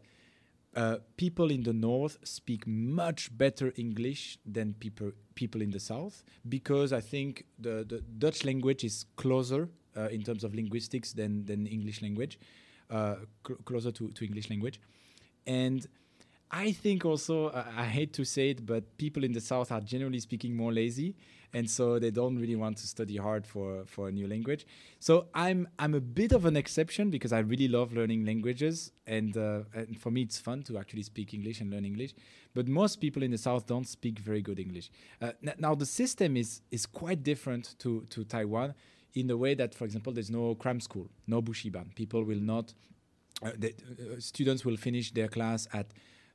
uh, 0.76 0.96
people 1.16 1.50
in 1.50 1.62
the 1.62 1.72
north 1.72 2.18
speak 2.24 2.66
much 2.66 3.36
better 3.36 3.72
English 3.76 4.38
than 4.44 4.74
people 4.74 5.12
people 5.34 5.62
in 5.62 5.70
the 5.70 5.80
south 5.80 6.24
because 6.48 6.92
I 6.92 7.00
think 7.00 7.44
the, 7.58 7.84
the 7.88 8.00
Dutch 8.18 8.44
language 8.44 8.84
is 8.84 9.06
closer 9.16 9.68
uh, 9.96 10.08
in 10.08 10.22
terms 10.22 10.44
of 10.44 10.54
linguistics 10.54 11.12
than 11.12 11.44
than 11.44 11.66
English 11.66 12.02
language, 12.02 12.38
uh, 12.90 13.16
cl- 13.46 13.58
closer 13.64 13.92
to, 13.92 14.10
to 14.10 14.24
English 14.24 14.50
language, 14.50 14.80
and 15.46 15.86
I 16.56 16.70
think 16.70 17.04
also 17.04 17.50
I 17.52 17.84
hate 17.84 18.12
to 18.12 18.24
say 18.24 18.50
it, 18.50 18.64
but 18.64 18.96
people 18.96 19.24
in 19.24 19.32
the 19.32 19.40
south 19.40 19.72
are 19.72 19.80
generally 19.80 20.20
speaking 20.20 20.54
more 20.54 20.72
lazy, 20.72 21.16
and 21.52 21.68
so 21.68 21.98
they 21.98 22.12
don't 22.12 22.36
really 22.36 22.54
want 22.54 22.76
to 22.78 22.86
study 22.86 23.16
hard 23.16 23.44
for 23.44 23.84
for 23.86 24.06
a 24.06 24.12
new 24.12 24.28
language. 24.28 24.64
So 25.00 25.26
I'm 25.34 25.66
I'm 25.80 25.94
a 25.94 26.00
bit 26.00 26.30
of 26.30 26.44
an 26.44 26.56
exception 26.56 27.10
because 27.10 27.32
I 27.32 27.40
really 27.40 27.66
love 27.66 27.92
learning 27.92 28.24
languages, 28.24 28.92
and 29.04 29.36
uh, 29.36 29.62
and 29.74 30.00
for 30.00 30.12
me 30.12 30.22
it's 30.22 30.38
fun 30.38 30.62
to 30.68 30.78
actually 30.78 31.02
speak 31.02 31.34
English 31.34 31.60
and 31.60 31.70
learn 31.72 31.84
English. 31.84 32.14
But 32.54 32.68
most 32.68 33.00
people 33.00 33.24
in 33.24 33.32
the 33.32 33.38
south 33.38 33.66
don't 33.66 33.88
speak 33.88 34.20
very 34.20 34.40
good 34.40 34.60
English. 34.60 34.92
Uh, 35.20 35.32
now 35.58 35.74
the 35.74 35.86
system 35.86 36.36
is 36.36 36.60
is 36.70 36.86
quite 36.86 37.24
different 37.24 37.74
to 37.80 38.02
to 38.10 38.22
Taiwan 38.22 38.74
in 39.14 39.26
the 39.26 39.36
way 39.36 39.54
that, 39.54 39.74
for 39.74 39.84
example, 39.84 40.12
there's 40.12 40.30
no 40.30 40.54
cram 40.54 40.80
school, 40.80 41.08
no 41.26 41.42
bushiban. 41.42 41.94
People 41.96 42.22
will 42.22 42.40
not. 42.40 42.74
Uh, 43.42 43.48
uh, 43.48 44.20
students 44.20 44.64
will 44.64 44.76
finish 44.76 45.10
their 45.12 45.26
class 45.26 45.66
at 45.72 45.86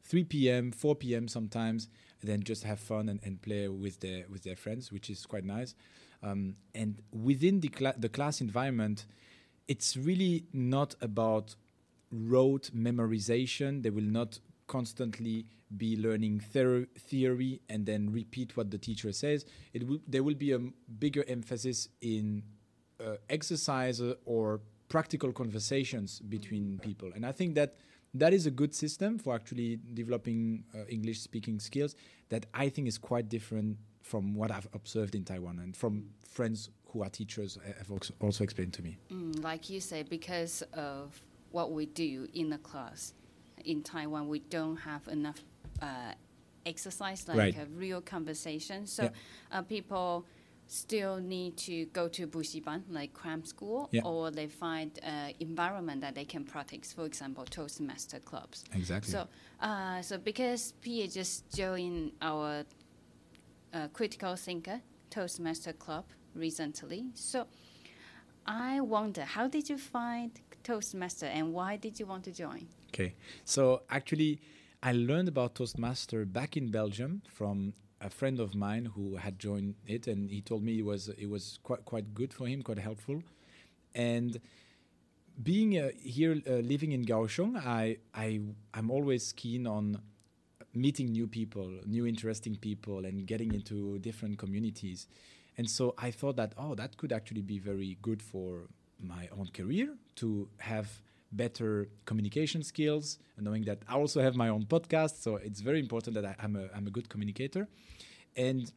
3 0.04 0.24
p.m., 0.24 0.72
4 0.72 0.96
p.m. 0.96 1.28
sometimes, 1.28 1.88
then 2.22 2.44
just 2.44 2.64
have 2.64 2.80
fun 2.80 3.10
and, 3.10 3.20
and 3.24 3.42
play 3.42 3.68
with 3.68 4.00
their 4.00 4.26
with 4.30 4.44
their 4.44 4.56
friends, 4.56 4.92
which 4.92 5.10
is 5.10 5.26
quite 5.26 5.46
nice. 5.46 5.76
Um, 6.22 6.56
and 6.76 7.02
within 7.12 7.62
the 7.62 7.70
cla- 7.70 7.96
the 7.98 8.10
class 8.10 8.42
environment, 8.42 9.06
it's 9.68 9.96
really 9.96 10.46
not 10.54 10.96
about 11.02 11.56
rote 12.12 12.72
memorization. 12.76 13.84
They 13.84 13.90
will 13.90 14.04
not 14.04 14.40
constantly 14.68 15.46
be 15.78 15.96
learning 15.96 16.40
ther- 16.40 16.88
theory 16.98 17.62
and 17.70 17.86
then 17.86 18.12
repeat 18.12 18.58
what 18.58 18.72
the 18.72 18.78
teacher 18.78 19.12
says. 19.12 19.46
It 19.74 19.88
will 19.88 20.00
there 20.08 20.24
will 20.24 20.36
be 20.36 20.52
a 20.52 20.56
m- 20.56 20.74
bigger 21.00 21.24
emphasis 21.28 21.88
in 22.02 22.44
uh, 23.00 23.16
exercise 23.30 24.02
or 24.26 24.62
practical 24.90 25.32
conversations 25.32 26.20
between 26.20 26.80
people, 26.80 27.12
and 27.16 27.26
I 27.26 27.32
think 27.32 27.56
that 27.56 27.76
that 28.14 28.34
is 28.34 28.46
a 28.46 28.52
good 28.52 28.74
system 28.74 29.18
for 29.20 29.36
actually 29.36 29.80
developing 29.94 30.64
uh, 30.74 30.86
English 30.88 31.20
speaking 31.22 31.60
skills 31.60 31.96
that 32.30 32.46
I 32.54 32.70
think 32.70 32.88
is 32.88 32.98
quite 32.98 33.30
different 33.30 33.78
from 34.02 34.34
what 34.34 34.52
I've 34.52 34.68
observed 34.74 35.14
in 35.16 35.24
Taiwan 35.24 35.60
and 35.60 35.76
from 35.76 36.10
friends 36.28 36.70
who 36.88 37.04
are 37.04 37.10
teachers 37.10 37.58
have 37.78 37.92
also- 37.92 38.14
also 38.20 38.44
explained 38.44 38.74
to 38.74 38.82
me. 38.82 38.98
Mm, 39.12 39.44
like 39.44 39.70
you 39.70 39.80
say, 39.80 40.02
because 40.04 40.64
of 40.74 41.22
what 41.52 41.72
we 41.72 41.86
do 41.86 42.28
in 42.34 42.50
the 42.50 42.58
class 42.58 43.14
in 43.66 43.84
Taiwan, 43.84 44.28
we 44.28 44.40
don't 44.40 44.78
have 44.78 45.08
enough 45.08 45.44
uh, 45.82 46.14
exercise, 46.66 47.28
like 47.28 47.38
Right. 47.38 47.58
a 47.58 47.66
real 47.68 48.02
conversation. 48.02 48.86
So 48.88 49.04
Yeah. 49.04 49.10
uh, 49.52 49.62
people 49.62 50.26
still 50.70 51.18
need 51.18 51.58
to 51.58 51.86
go 51.88 52.08
to 52.08 52.28
bushiban, 52.28 52.84
like 52.90 53.12
cram 53.12 53.44
school, 53.44 53.90
Yeah. 53.92 54.04
or 54.06 54.30
they 54.32 54.48
find 54.48 54.92
uh, 55.04 55.34
environment 55.40 56.02
that 56.02 56.14
they 56.14 56.26
can 56.26 56.44
practice. 56.46 56.94
For 56.94 57.06
example, 57.06 57.44
Toastmaster 57.46 58.20
clubs. 58.20 58.64
Exactly. 58.74 59.12
So, 59.12 59.28
uh, 59.60 60.02
so 60.04 60.18
because 60.20 60.74
Pia 60.82 61.08
just 61.08 61.50
joined 61.56 62.12
our 62.22 62.64
uh, 63.74 63.88
critical 63.94 64.36
thinker 64.36 64.80
Toastmaster 65.10 65.74
club 65.74 66.06
recently, 66.36 67.06
so 67.16 67.48
I 68.46 68.80
wonder 68.82 69.24
how 69.24 69.48
did 69.48 69.70
you 69.70 69.78
find 69.80 70.32
Toastmaster 70.64 71.26
and 71.26 71.52
why 71.52 71.78
did 71.78 72.00
you 72.00 72.06
want 72.06 72.24
to 72.26 72.32
join? 72.32 72.68
Okay. 72.94 73.16
So 73.44 73.82
actually, 73.90 74.40
I 74.84 74.92
learned 74.94 75.28
about 75.30 75.56
Toastmaster 75.56 76.26
back 76.26 76.56
in 76.58 76.70
Belgium 76.70 77.24
from 77.28 77.74
a 78.02 78.10
friend 78.10 78.40
of 78.40 78.56
mine 78.56 78.86
who 78.86 79.18
had 79.18 79.40
joined 79.40 79.76
it, 79.86 80.08
and 80.08 80.30
he 80.30 80.42
told 80.42 80.64
me 80.64 80.80
it 80.80 80.86
was 80.86 81.10
it 81.10 81.30
was 81.30 81.60
quite 81.64 81.86
quite 81.86 82.14
good 82.14 82.34
for 82.34 82.48
him, 82.48 82.62
quite 82.62 82.80
helpful. 82.80 83.22
And 83.96 84.40
being 85.42 85.78
uh, 85.78 85.90
here, 86.02 86.42
uh, 86.48 86.56
living 86.56 86.92
in 86.92 87.06
Kaohsiung, 87.06 87.58
I 87.58 87.98
I 88.14 88.40
I'm 88.74 88.92
always 88.92 89.34
keen 89.34 89.68
on 89.68 90.02
meeting 90.74 91.12
new 91.12 91.28
people, 91.28 91.70
new 91.86 92.06
interesting 92.06 92.56
people, 92.56 93.06
and 93.06 93.26
getting 93.26 93.54
into 93.54 94.00
different 94.00 94.38
communities. 94.38 95.08
And 95.58 95.70
so 95.70 95.94
I 95.98 96.12
thought 96.12 96.38
that 96.38 96.54
oh, 96.58 96.76
that 96.76 96.98
could 96.98 97.12
actually 97.12 97.42
be 97.42 97.60
very 97.60 97.98
good 98.02 98.22
for 98.22 98.68
my 99.02 99.30
own 99.38 99.48
career 99.54 99.96
to 100.16 100.50
have 100.58 101.02
better 101.32 101.90
communication 102.06 102.64
skills, 102.64 103.20
and 103.36 103.46
knowing 103.46 103.64
that 103.66 103.80
I 103.88 103.96
also 103.96 104.22
have 104.22 104.36
my 104.36 104.50
own 104.50 104.66
podcast. 104.66 105.22
So 105.22 105.36
it's 105.36 105.62
very 105.62 105.80
important 105.80 106.16
that 106.16 106.26
I, 106.26 106.36
I'm 106.40 106.56
a 106.56 106.70
I'm 106.76 106.88
a 106.88 106.92
good 106.92 107.10
communicator, 107.10 107.68
and 108.36 108.72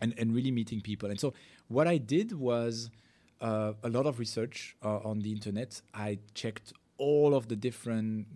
and 0.00 0.14
and 0.18 0.34
really 0.34 0.50
meeting 0.50 0.80
people. 0.80 1.10
And 1.10 1.18
so 1.18 1.34
what 1.68 1.86
I 1.86 1.98
did 1.98 2.32
was 2.32 2.90
uh, 3.40 3.72
a 3.82 3.88
lot 3.88 4.06
of 4.06 4.18
research 4.18 4.76
uh, 4.82 4.98
on 4.98 5.20
the 5.20 5.32
internet. 5.32 5.80
I 5.94 6.18
checked 6.34 6.72
all 6.98 7.34
of 7.34 7.48
the 7.48 7.56
different 7.56 8.26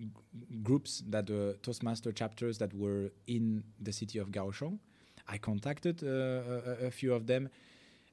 groups 0.63 1.03
that 1.09 1.27
the 1.27 1.59
Toastmaster 1.63 2.13
chapters 2.13 2.59
that 2.59 2.73
were 2.73 3.11
in 3.27 3.63
the 3.81 3.93
city 3.93 4.19
of 4.19 4.31
Kaohsiung. 4.31 4.79
I 5.29 5.39
contacted 5.39 6.03
uh, 6.03 6.07
a, 6.07 6.87
a 6.87 6.91
few 6.91 7.13
of 7.15 7.27
them, 7.27 7.51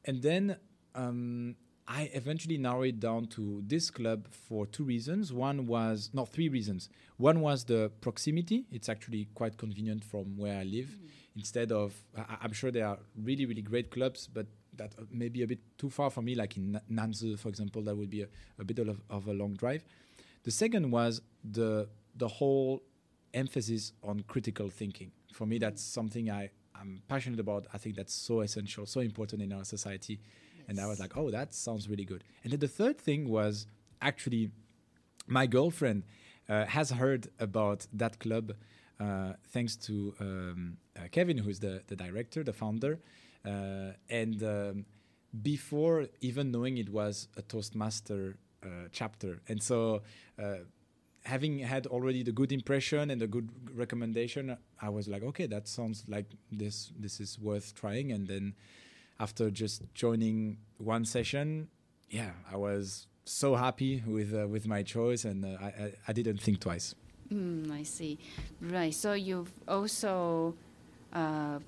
and 0.06 0.22
then 0.22 0.58
um, 0.96 1.56
I 1.88 2.10
eventually 2.13 2.58
narrowed 2.58 3.00
down 3.00 3.26
to 3.28 3.63
this 3.65 3.89
club 3.89 4.28
for 4.30 4.65
two 4.65 4.84
reasons. 4.84 5.34
One 5.34 5.67
was 5.67 6.10
no, 6.13 6.26
three 6.26 6.48
reasons. 6.50 6.89
One 7.17 7.41
was 7.41 7.65
the 7.65 7.91
proximity. 8.02 8.65
It's 8.72 8.88
actually 8.88 9.28
quite 9.34 9.58
convenient 9.58 10.04
from 10.04 10.38
where 10.38 10.60
I 10.60 10.63
live. 10.63 10.98
Instead 11.36 11.72
of, 11.72 11.94
I, 12.17 12.38
I'm 12.41 12.54
sure 12.54 12.72
there 12.72 12.88
are 12.88 13.00
really, 13.22 13.46
really 13.46 13.62
great 13.62 13.91
clubs, 13.91 14.28
but 14.32 14.48
that 14.78 14.94
uh, 14.98 15.04
may 15.12 15.30
be 15.30 15.44
a 15.44 15.48
bit 15.48 15.60
too 15.78 15.89
far 15.89 16.10
for 16.10 16.22
me. 16.22 16.36
Like 16.36 16.56
in 16.58 16.74
Na- 16.74 16.80
Nanzi, 16.89 17.38
for 17.38 17.50
example, 17.50 17.82
that 17.84 17.96
would 17.96 18.10
be 18.10 18.22
a, 18.22 18.28
a 18.60 18.63
bit 18.63 18.80
of, 18.80 19.02
of 19.10 19.28
a 19.28 19.34
long 19.34 19.54
drive. 19.54 19.84
The 20.44 20.52
second 20.52 20.91
was 20.91 21.22
the 21.44 21.88
the 22.15 22.28
whole 22.28 22.84
emphasis 23.34 23.94
on 24.04 24.22
critical 24.28 24.70
thinking. 24.70 25.12
For 25.34 25.46
me, 25.46 25.58
that's 25.58 25.82
something 25.82 26.30
I 26.30 26.50
I'm 26.76 27.02
passionate 27.08 27.39
about. 27.39 27.67
I 27.74 27.78
think 27.78 27.96
that's 27.96 28.13
so 28.13 28.41
essential, 28.41 28.86
so 28.86 29.02
important 29.02 29.41
in 29.41 29.54
our 29.54 29.63
society. 29.63 30.20
And 30.67 30.80
I 30.80 30.88
was 30.88 31.00
like, 31.00 31.17
oh, 31.17 31.32
that 31.32 31.54
sounds 31.54 31.89
really 31.89 32.06
good. 32.06 32.24
And 32.43 32.52
then 32.52 32.60
the 32.60 32.67
third 32.67 32.97
thing 33.00 33.30
was 33.30 33.67
actually 34.02 34.52
my 35.28 35.45
girlfriend 35.47 36.04
uh, 36.50 36.65
has 36.65 36.91
heard 36.91 37.30
about 37.39 37.88
that 37.93 38.19
club 38.19 38.54
uh, 39.00 39.34
thanks 39.50 39.76
to 39.76 40.13
um, 40.19 40.78
uh, 40.95 41.08
Kevin, 41.12 41.38
who's 41.38 41.60
the, 41.60 41.82
the 41.88 41.95
director, 41.95 42.43
the 42.43 42.54
founder. 42.54 43.00
Uh, 43.45 43.93
and 44.10 44.43
um, 44.43 44.86
before 45.41 46.08
even 46.19 46.52
knowing 46.52 46.78
it 46.78 46.89
was 46.89 47.28
a 47.38 47.41
Toastmaster 47.41 48.38
uh, 48.63 48.67
chapter. 48.91 49.41
And 49.47 49.62
so, 49.62 50.02
uh, 50.41 50.58
having 51.24 51.60
had 51.60 51.88
already 51.88 52.24
the 52.24 52.32
good 52.32 52.52
impression 52.52 53.12
and 53.12 53.21
the 53.21 53.28
good 53.28 53.50
recommendation, 53.74 54.58
I 54.82 54.89
was 54.89 55.08
like, 55.08 55.24
okay, 55.24 55.45
that 55.47 55.67
sounds 55.67 56.04
like 56.08 56.26
this. 56.52 56.91
This 57.00 57.19
is 57.19 57.39
worth 57.39 57.74
trying. 57.74 58.12
And 58.12 58.28
then, 58.28 58.54
after 59.21 59.49
just 59.51 59.84
joining 59.93 60.57
one 60.77 61.05
session, 61.05 61.67
yeah, 62.10 62.31
I 62.51 62.57
was 62.57 63.07
so 63.25 63.55
happy 63.55 64.03
with 64.05 64.34
uh, 64.34 64.47
with 64.47 64.65
my 64.67 64.81
choice, 64.84 65.23
and 65.25 65.45
uh, 65.45 65.57
I, 65.62 65.93
I 66.07 66.13
didn't 66.13 66.41
think 66.41 66.60
twice. 66.60 66.95
Mm, 67.31 67.71
I 67.71 67.84
see. 67.84 68.17
Right. 68.60 68.93
So 68.93 69.13
you've 69.13 69.53
also 69.67 70.55
uh, 71.13 71.60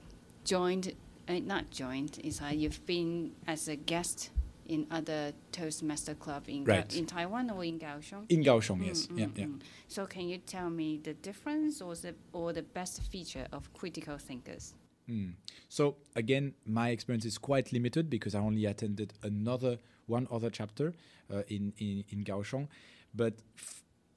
joined, 0.43 0.93
uh, 1.29 1.39
not 1.39 1.69
joined, 1.71 2.19
is 2.23 2.41
you've 2.51 2.85
been 2.85 3.31
as 3.47 3.67
a 3.69 3.77
guest 3.77 4.31
in 4.67 4.87
other 4.91 5.31
Toastmaster 5.51 6.15
club 6.15 6.43
in 6.47 6.63
Ga- 6.63 6.83
in 6.95 7.05
Taiwan 7.05 7.49
or 7.51 7.63
in 7.63 7.79
Kaohsiung. 7.79 8.25
In 8.29 8.43
Kaohsiung, 8.43 8.85
yes, 8.85 9.07
Mm, 9.07 9.17
yeah, 9.19 9.27
yeah. 9.35 9.45
mm. 9.45 9.59
So 9.87 10.05
can 10.05 10.27
you 10.27 10.37
tell 10.39 10.69
me 10.69 10.99
the 11.03 11.13
difference 11.13 11.81
or 11.81 11.95
the 11.95 12.13
or 12.33 12.51
the 12.53 12.63
best 12.63 13.01
feature 13.03 13.47
of 13.51 13.71
critical 13.73 14.17
thinkers? 14.17 14.73
Mm. 15.09 15.33
So 15.69 15.95
again, 16.15 16.53
my 16.65 16.89
experience 16.89 17.25
is 17.25 17.37
quite 17.37 17.73
limited 17.73 18.09
because 18.09 18.35
I 18.35 18.39
only 18.39 18.65
attended 18.65 19.13
another 19.21 19.79
one 20.05 20.27
other 20.31 20.49
chapter 20.49 20.93
uh, 21.33 21.43
in, 21.47 21.73
in 21.77 22.03
in 22.09 22.23
Kaohsiung, 22.23 22.67
but 23.13 23.33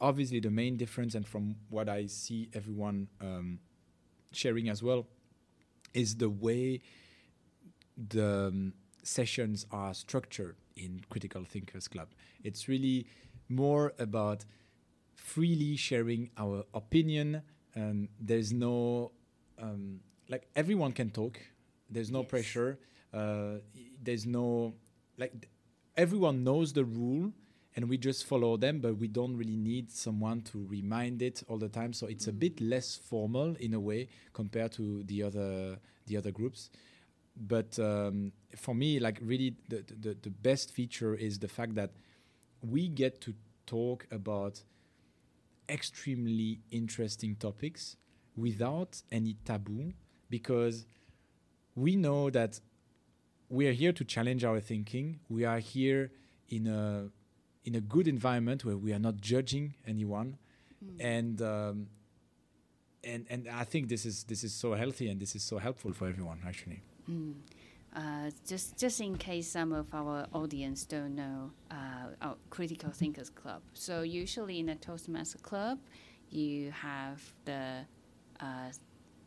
obviously 0.00 0.40
the 0.40 0.50
main 0.50 0.76
difference, 0.76 1.14
and 1.14 1.26
from 1.26 1.56
what 1.70 1.88
I 1.88 2.06
see 2.06 2.48
everyone 2.54 3.08
um, 3.20 3.58
sharing 4.32 4.68
as 4.68 4.82
well, 4.82 5.06
is 5.94 6.16
the 6.16 6.30
way 6.30 6.80
the 7.96 8.48
um, 8.48 8.74
sessions 9.02 9.66
are 9.70 9.94
structured 9.94 10.56
in 10.76 11.00
Critical 11.08 11.44
Thinkers 11.44 11.88
Club. 11.88 12.08
It's 12.44 12.68
really 12.68 13.06
more 13.48 13.94
about 13.98 14.44
freely 15.14 15.76
sharing 15.76 16.30
our 16.36 16.64
opinion. 16.74 17.42
Um, 17.74 18.08
there's 18.20 18.52
no 18.52 19.12
um, 19.58 20.00
like 20.28 20.48
everyone 20.54 20.92
can 20.92 21.10
talk. 21.10 21.38
There's 21.90 22.10
no 22.10 22.20
Yes. 22.20 22.30
pressure. 22.30 22.78
Uh, 23.12 23.58
there's 24.02 24.26
no 24.26 24.74
like 25.16 25.48
everyone 25.96 26.44
knows 26.44 26.72
the 26.72 26.84
rule 26.84 27.32
and 27.74 27.88
we 27.88 27.96
just 27.96 28.24
follow 28.26 28.56
them 28.56 28.80
but 28.80 28.98
we 28.98 29.08
don't 29.08 29.36
really 29.36 29.56
need 29.56 29.90
someone 29.90 30.42
to 30.42 30.66
remind 30.68 31.22
it 31.22 31.42
all 31.48 31.58
the 31.58 31.68
time. 31.68 31.92
So 31.92 32.06
it's 32.06 32.26
a 32.26 32.32
bit 32.32 32.60
less 32.60 32.96
formal 32.96 33.54
in 33.60 33.72
a 33.74 33.80
way 33.80 34.08
compared 34.32 34.72
to 34.72 35.02
the 35.04 35.22
other 35.22 35.78
the 36.06 36.16
other 36.16 36.30
groups. 36.32 36.70
But 37.36 37.78
um, 37.78 38.32
for 38.56 38.74
me 38.74 38.98
like 38.98 39.18
really 39.22 39.56
the, 39.68 39.84
the 40.00 40.16
the 40.20 40.30
best 40.30 40.70
feature 40.72 41.14
is 41.14 41.38
the 41.38 41.48
fact 41.48 41.74
that 41.76 41.92
we 42.62 42.88
get 42.88 43.20
to 43.22 43.34
talk 43.66 44.06
about 44.10 44.62
extremely 45.68 46.60
interesting 46.70 47.34
topics 47.36 47.96
without 48.36 49.02
any 49.10 49.34
taboo 49.44 49.92
because 50.28 50.86
we 51.74 51.96
know 51.96 52.30
that 52.30 52.60
we 53.48 53.68
are 53.68 53.72
here 53.72 53.92
to 53.92 54.04
challenge 54.04 54.44
our 54.44 54.60
thinking. 54.60 55.20
We 55.28 55.44
are 55.44 55.58
here 55.58 56.10
in 56.48 56.66
a 56.66 57.08
in 57.64 57.74
a 57.74 57.80
good 57.80 58.06
environment 58.08 58.64
where 58.64 58.76
we 58.76 58.92
are 58.92 58.98
not 58.98 59.20
judging 59.20 59.74
anyone, 59.86 60.38
and 61.00 61.40
um, 61.42 61.88
and 63.04 63.26
and 63.30 63.48
I 63.48 63.64
think 63.64 63.88
this 63.88 64.04
is 64.04 64.24
this 64.24 64.44
is 64.44 64.52
so 64.52 64.74
healthy 64.74 65.08
and 65.08 65.20
this 65.20 65.34
is 65.34 65.42
so 65.42 65.58
helpful 65.58 65.92
for 65.92 66.08
everyone 66.08 66.40
actually. 66.46 66.82
Mm. 67.08 67.34
Uh, 67.94 68.30
just 68.46 68.76
just 68.76 69.00
in 69.00 69.16
case 69.16 69.48
some 69.48 69.72
of 69.72 69.86
our 69.94 70.26
audience 70.34 70.84
don't 70.84 71.14
know 71.14 71.50
uh, 71.70 72.08
our 72.20 72.36
critical 72.50 72.90
thinkers 72.90 73.30
club 73.30 73.62
so 73.72 74.02
usually 74.02 74.58
in 74.58 74.68
a 74.68 74.74
toastmaster 74.74 75.38
club 75.38 75.78
you 76.28 76.70
have 76.72 77.22
the 77.46 77.86
uh, 78.40 78.68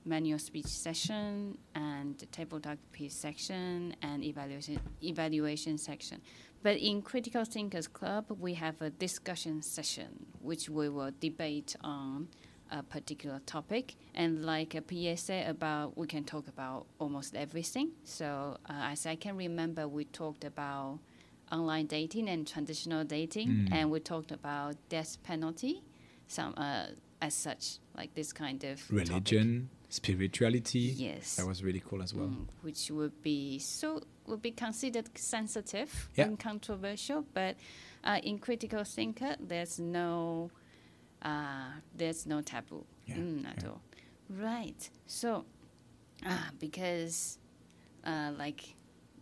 manual 0.10 0.40
speech 0.40 0.66
session 0.88 1.58
and 1.76 2.14
table 2.32 2.60
talk 2.60 2.78
piece 2.92 3.14
section 3.28 3.96
and 4.02 4.24
evaluation 4.24 4.80
evaluation 5.04 5.78
section 5.78 6.18
but 6.64 6.76
in 6.78 7.02
critical 7.02 7.46
thinkers 7.46 7.88
club 7.88 8.26
we 8.46 8.52
have 8.56 8.78
a 8.82 8.90
discussion 8.90 9.62
session 9.62 10.12
which 10.42 10.64
we 10.78 10.90
will 10.90 11.12
debate 11.20 11.76
on 11.82 12.28
a 12.72 12.84
particular 12.84 13.40
topic 13.46 13.96
and 14.14 14.32
like 14.46 14.72
a 14.76 14.84
PSA 14.90 15.40
about 15.48 15.98
we 15.98 16.06
can 16.08 16.24
talk 16.24 16.48
about 16.48 16.86
almost 17.00 17.36
everything. 17.36 17.90
So 18.04 18.58
uh, 18.70 18.94
as 18.94 19.08
I 19.08 19.16
can 19.16 19.36
remember, 19.38 19.88
we 19.88 20.06
talked 20.06 20.44
about 20.44 21.00
online 21.52 21.88
dating 21.88 22.30
and 22.30 22.46
traditional 22.48 23.04
dating, 23.04 23.48
Mm. 23.50 23.74
and 23.76 23.90
we 23.90 24.00
talked 24.00 24.32
about 24.32 24.76
death 24.88 25.18
penalty, 25.24 25.82
some 26.28 26.54
uh, 26.58 26.88
as 27.28 27.34
such 27.34 27.80
like 27.98 28.14
this 28.14 28.32
kind 28.34 28.64
of 28.64 28.78
topic. 29.10 29.24
Spirituality. 29.90 30.94
Yes. 30.96 31.36
That 31.38 31.48
was 31.48 31.64
really 31.64 31.82
cool 31.88 32.02
as 32.04 32.14
well. 32.14 32.28
Mm, 32.28 32.46
which 32.62 32.92
would 32.92 33.22
be 33.24 33.58
so 33.60 34.02
would 34.28 34.42
be 34.42 34.52
considered 34.52 35.10
sensitive 35.18 36.10
Yeah. 36.16 36.26
and 36.26 36.40
controversial, 36.40 37.26
but 37.34 37.56
uh, 38.04 38.20
in 38.24 38.38
critical 38.40 38.84
thinker, 38.84 39.36
there's 39.40 39.80
no 39.80 40.52
uh, 41.24 41.72
there's 41.96 42.26
no 42.26 42.42
taboo 42.42 42.86
Yeah, 43.08 43.16
mm, 43.16 43.46
at 43.50 43.64
yeah. 43.64 43.70
all. 43.70 43.82
Right. 44.30 44.90
So, 45.08 45.46
uh, 46.26 46.38
because 46.60 47.40
uh, 48.06 48.32
like 48.38 48.76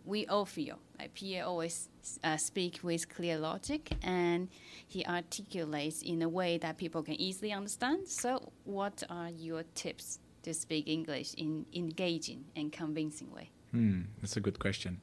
we 0.04 0.26
all 0.26 0.44
feel 0.44 0.78
like 0.98 1.14
Pierre 1.14 1.44
always 1.46 1.88
uh, 2.22 2.36
speak 2.36 2.80
with 2.82 3.08
clear 3.08 3.38
logic 3.38 3.90
and 4.02 4.48
he 4.86 5.04
articulates 5.06 6.02
in 6.02 6.22
a 6.22 6.28
way 6.28 6.58
that 6.58 6.76
people 6.76 7.02
can 7.02 7.14
easily 7.20 7.52
understand. 7.52 8.06
So, 8.08 8.52
what 8.64 9.02
are 9.08 9.30
your 9.30 9.62
tips 9.74 10.18
to 10.42 10.54
speak 10.54 10.88
English 10.88 11.34
in 11.34 11.66
engaging 11.74 12.44
and 12.56 12.72
convincing 12.72 13.30
way? 13.32 13.50
Hmm, 13.72 14.02
that's 14.20 14.36
a 14.36 14.40
good 14.40 14.58
question. 14.58 15.00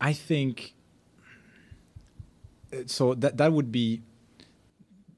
I 0.00 0.12
think 0.12 0.74
uh, 2.72 2.82
so 2.86 3.14
that 3.14 3.36
that 3.36 3.52
would 3.52 3.72
be 3.72 4.02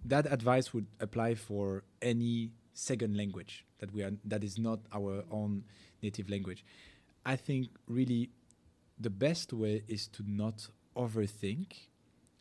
that 0.05 0.31
advice 0.33 0.73
would 0.73 0.87
apply 0.99 1.35
for 1.35 1.83
any 2.01 2.51
second 2.73 3.17
language 3.17 3.67
that 3.79 3.93
we 3.93 4.03
are 4.03 4.13
that 4.25 4.43
is 4.43 4.59
not 4.59 4.81
our 4.93 5.25
own 5.31 5.65
native 6.03 6.31
language. 6.31 6.65
I 7.25 7.37
think 7.37 7.69
really 7.87 8.31
the 8.99 9.11
best 9.11 9.53
way 9.53 9.83
is 9.89 10.07
to 10.09 10.23
not 10.27 10.69
overthink 10.97 11.89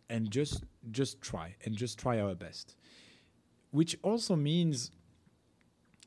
and 0.10 0.32
just 0.32 0.64
just 0.92 1.22
try 1.22 1.56
and 1.66 1.76
just 1.76 2.00
try 2.00 2.20
our 2.20 2.36
best. 2.36 2.76
Which 3.72 3.98
also 4.02 4.36
means 4.36 4.92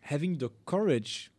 having 0.03 0.39
the 0.39 0.51
courage 0.67 1.31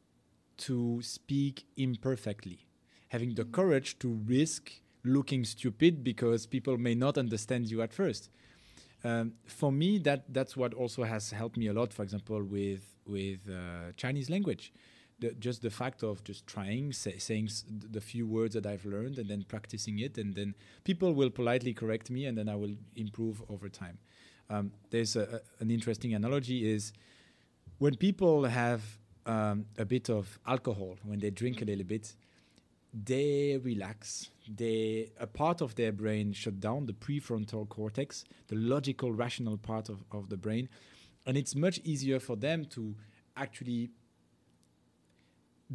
to 0.57 1.01
speak 1.01 1.65
imperfectly, 1.77 2.65
having 3.09 3.35
the 3.35 3.45
courage 3.45 3.97
to 3.99 4.19
risk 4.25 4.71
looking 5.03 5.43
stupid 5.43 6.03
because 6.03 6.45
people 6.45 6.77
may 6.77 6.95
not 6.95 7.17
understand 7.17 7.69
you 7.69 7.81
at 7.81 7.93
first. 7.93 8.29
Um, 9.03 9.33
for 9.45 9.71
me, 9.71 9.97
that 9.99 10.33
that's 10.33 10.55
what 10.55 10.73
also 10.73 11.03
has 11.03 11.31
helped 11.31 11.57
me 11.57 11.67
a 11.67 11.73
lot. 11.73 11.91
For 11.93 12.03
example, 12.03 12.41
with 12.43 12.83
with 13.05 13.41
uh, 13.49 13.91
Chinese 13.97 14.29
language, 14.29 14.71
the, 15.19 15.31
just 15.33 15.61
the 15.61 15.69
fact 15.69 16.03
of 16.03 16.23
just 16.23 16.47
trying, 16.47 16.93
say, 16.93 17.17
saying 17.17 17.47
s- 17.47 17.65
the 17.67 17.99
few 17.99 18.25
words 18.25 18.53
that 18.55 18.65
I've 18.65 18.85
learned, 18.85 19.17
and 19.19 19.29
then 19.29 19.43
practicing 19.47 19.99
it, 19.99 20.17
and 20.17 20.33
then 20.35 20.55
people 20.85 21.13
will 21.13 21.29
politely 21.29 21.73
correct 21.73 22.09
me, 22.09 22.25
and 22.25 22.37
then 22.37 22.47
I 22.47 22.55
will 22.55 22.75
improve 22.95 23.43
over 23.49 23.67
time. 23.67 23.97
Um, 24.49 24.71
there's 24.89 25.17
a, 25.17 25.23
a- 25.59 25.63
an 25.63 25.69
interesting 25.69 26.13
analogy 26.13 26.71
is 26.71 26.93
when 27.83 27.97
people 27.97 28.45
have 28.45 28.81
um, 29.25 29.65
a 29.77 29.83
bit 29.83 30.09
of 30.09 30.39
alcohol, 30.47 30.95
when 31.03 31.19
they 31.19 31.29
drink 31.29 31.61
a 31.61 31.65
little 31.65 31.83
bit, 31.83 32.15
they 32.93 33.59
relax. 33.61 34.29
They 34.47 35.11
a 35.19 35.27
part 35.27 35.59
of 35.59 35.75
their 35.75 35.91
brain 35.91 36.31
shut 36.31 36.61
down, 36.61 36.85
the 36.85 36.93
prefrontal 36.93 37.67
cortex, 37.67 38.23
the 38.47 38.55
logical, 38.55 39.11
rational 39.11 39.57
part 39.57 39.89
of, 39.89 39.97
of 40.13 40.29
the 40.29 40.37
brain, 40.37 40.69
and 41.25 41.35
it's 41.35 41.55
much 41.55 41.81
easier 41.83 42.21
for 42.21 42.37
them 42.37 42.63
to 42.67 42.95
actually 43.35 43.91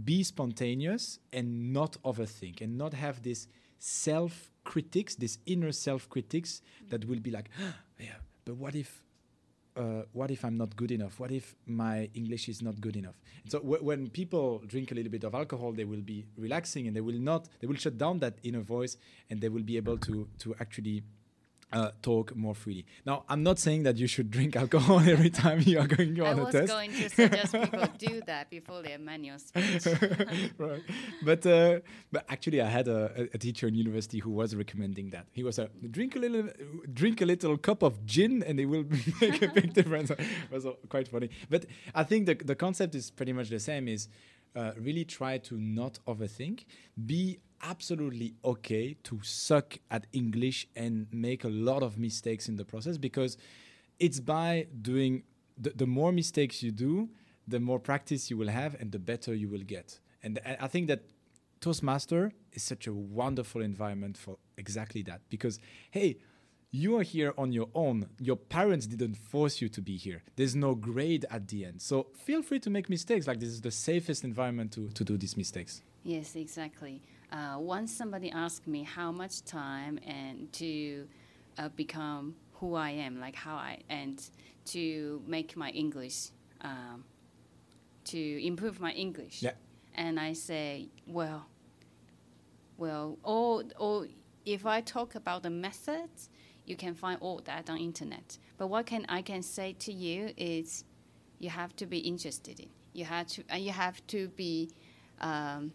be 0.02 0.22
spontaneous 0.22 1.18
and 1.30 1.74
not 1.74 1.98
overthink 2.04 2.62
and 2.62 2.78
not 2.78 2.94
have 2.94 3.22
this 3.22 3.48
self 3.78 4.50
critics, 4.64 5.14
this 5.14 5.36
inner 5.44 5.72
self 5.72 6.08
critics 6.08 6.62
that 6.88 7.04
will 7.04 7.20
be 7.20 7.30
like, 7.30 7.50
yeah, 8.00 8.16
but 8.46 8.56
what 8.56 8.74
if 8.74 9.02
uh, 9.78 10.02
what 10.12 10.30
if 10.30 10.44
I'm 10.44 10.56
not 10.56 10.74
good 10.76 10.90
enough? 10.90 11.20
What 11.20 11.30
if 11.30 11.54
my 11.66 12.10
English 12.14 12.48
is 12.48 12.62
not 12.62 12.80
good 12.80 12.96
enough? 12.96 13.14
And 13.44 13.52
so 13.52 13.58
w- 13.60 13.82
when 13.82 14.10
people 14.10 14.60
drink 14.66 14.90
a 14.90 14.94
little 14.94 15.10
bit 15.10 15.24
of 15.24 15.34
alcohol, 15.34 15.72
they 15.72 15.84
will 15.84 16.02
be 16.02 16.26
relaxing 16.36 16.86
and 16.88 16.96
they 16.96 17.00
will 17.00 17.18
not, 17.18 17.48
they 17.60 17.66
will 17.66 17.76
shut 17.76 17.96
down 17.96 18.18
that 18.18 18.38
inner 18.42 18.60
voice 18.60 18.96
and 19.30 19.40
they 19.40 19.48
will 19.48 19.62
be 19.62 19.76
able 19.76 19.96
to 19.98 20.28
to 20.40 20.54
actually 20.60 21.02
uh, 21.72 21.90
talk 22.02 22.34
more 22.34 22.54
freely. 22.54 22.86
Now, 23.04 23.24
I'm 23.28 23.42
not 23.42 23.58
saying 23.58 23.82
that 23.82 23.96
you 23.96 24.06
should 24.06 24.30
drink 24.30 24.56
alcohol 24.64 25.00
every 25.00 25.30
time 25.30 25.60
you 25.66 25.78
are 25.78 25.86
going 25.86 26.18
on 26.20 26.38
a 26.38 26.44
test. 26.50 26.56
I 26.56 26.60
was 26.60 26.70
going 26.70 26.92
to 26.92 27.08
suggest 27.10 27.52
people 27.52 27.86
do 27.98 28.22
that 28.26 28.48
before 28.50 28.82
their 28.82 28.98
manual 28.98 29.38
speech. 29.38 29.86
right. 30.58 30.82
But 31.24 31.44
uh, 31.46 31.80
but 32.10 32.24
actually, 32.28 32.60
I 32.62 32.68
had 32.68 32.88
a, 32.88 33.12
a- 33.16 33.28
a 33.34 33.38
teacher 33.38 33.68
in 33.68 33.74
university 33.74 34.18
who 34.18 34.30
was 34.30 34.54
recommending 34.54 35.10
that. 35.10 35.26
He 35.32 35.42
was 35.42 35.58
a 35.58 35.68
drink 35.90 36.16
a 36.16 36.18
little 36.18 36.48
drink 36.92 37.20
a 37.20 37.26
little 37.26 37.56
cup 37.58 37.82
of 37.82 38.04
gin, 38.06 38.42
and 38.42 38.58
it 38.58 38.66
will 38.66 38.84
make 39.20 39.42
a 39.42 39.48
big 39.48 39.74
difference. 39.74 40.10
it 40.10 40.20
was 40.50 40.64
uh, 40.64 40.72
quite 40.88 41.08
funny. 41.08 41.28
But 41.50 41.66
I 41.94 42.02
think 42.04 42.26
the 42.26 42.34
the 42.34 42.54
concept 42.54 42.94
is 42.94 43.10
pretty 43.10 43.32
much 43.34 43.50
the 43.50 43.60
same. 43.60 43.88
Is 43.88 44.08
uh, 44.56 44.72
really 44.80 45.04
try 45.04 45.36
to 45.38 45.56
not 45.58 45.98
overthink. 46.06 46.64
Be 47.04 47.40
absolutely 47.62 48.34
okay 48.44 48.94
to 49.04 49.20
suck 49.22 49.78
at 49.90 50.06
English 50.12 50.66
and 50.76 51.06
make 51.12 51.44
a 51.44 51.48
lot 51.48 51.82
of 51.82 51.98
mistakes 51.98 52.48
in 52.48 52.56
the 52.56 52.64
process 52.64 52.98
because 52.98 53.36
it's 53.98 54.20
by 54.20 54.66
doing 54.80 55.22
the, 55.56 55.70
the 55.70 55.86
more 55.86 56.12
mistakes 56.12 56.62
you 56.62 56.70
do, 56.70 57.08
the 57.46 57.60
more 57.60 57.78
practice 57.78 58.30
you 58.30 58.36
will 58.36 58.48
have 58.48 58.76
and 58.80 58.92
the 58.92 58.98
better 58.98 59.34
you 59.34 59.48
will 59.48 59.64
get. 59.64 59.98
And 60.22 60.40
I 60.60 60.66
think 60.66 60.88
that 60.88 61.02
Toastmaster 61.60 62.32
is 62.52 62.62
such 62.62 62.86
a 62.86 62.92
wonderful 62.92 63.62
environment 63.62 64.16
for 64.16 64.38
exactly 64.56 65.02
that 65.02 65.22
because, 65.28 65.58
hey, 65.90 66.18
you 66.70 66.98
are 66.98 67.02
here 67.02 67.32
on 67.38 67.52
your 67.52 67.68
own. 67.74 68.06
Your 68.20 68.36
parents 68.36 68.86
didn't 68.86 69.16
force 69.16 69.60
you 69.60 69.68
to 69.70 69.80
be 69.80 69.96
here. 69.96 70.22
There's 70.36 70.54
no 70.54 70.74
grade 70.74 71.24
at 71.30 71.48
the 71.48 71.64
end. 71.64 71.80
So 71.80 72.08
feel 72.14 72.42
free 72.42 72.60
to 72.60 72.70
make 72.70 72.90
mistakes. 72.90 73.26
Like, 73.26 73.40
this 73.40 73.48
is 73.48 73.62
the 73.62 73.70
safest 73.70 74.22
environment 74.22 74.72
to, 74.72 74.88
to 74.90 75.04
do 75.04 75.16
these 75.16 75.36
mistakes. 75.36 75.82
Yes, 76.04 76.36
exactly. 76.36 77.02
Uh, 77.30 77.56
once 77.58 77.92
somebody 77.92 78.30
asked 78.30 78.66
me 78.66 78.82
how 78.82 79.12
much 79.12 79.44
time 79.44 79.98
and 80.06 80.50
to 80.52 81.06
uh, 81.58 81.68
become 81.76 82.34
who 82.54 82.74
I 82.74 82.90
am, 82.90 83.20
like 83.20 83.36
how 83.36 83.54
I 83.54 83.78
and 83.90 84.18
to 84.66 85.22
make 85.26 85.56
my 85.56 85.70
English, 85.70 86.30
um, 86.62 87.04
to 88.04 88.46
improve 88.46 88.80
my 88.80 88.92
English. 88.92 89.42
Yeah. 89.42 89.52
And 89.94 90.18
I 90.18 90.32
say, 90.32 90.88
well, 91.06 91.46
well, 92.78 93.18
or 93.22 93.64
or 93.78 94.06
if 94.46 94.64
I 94.64 94.80
talk 94.80 95.14
about 95.14 95.42
the 95.42 95.50
methods, 95.50 96.30
you 96.64 96.76
can 96.76 96.94
find 96.94 97.18
all 97.20 97.42
that 97.44 97.68
on 97.68 97.78
internet. 97.78 98.38
But 98.56 98.68
what 98.68 98.86
can 98.86 99.04
I 99.08 99.22
can 99.22 99.42
say 99.42 99.74
to 99.80 99.92
you 99.92 100.32
is, 100.36 100.84
you 101.38 101.50
have 101.50 101.74
to 101.76 101.86
be 101.86 101.98
interested 101.98 102.60
in. 102.60 102.68
You 102.94 103.04
have 103.04 103.26
to. 103.28 103.42
Uh, 103.52 103.56
you 103.56 103.72
have 103.72 104.06
to 104.08 104.28
be. 104.28 104.70
Um, 105.20 105.72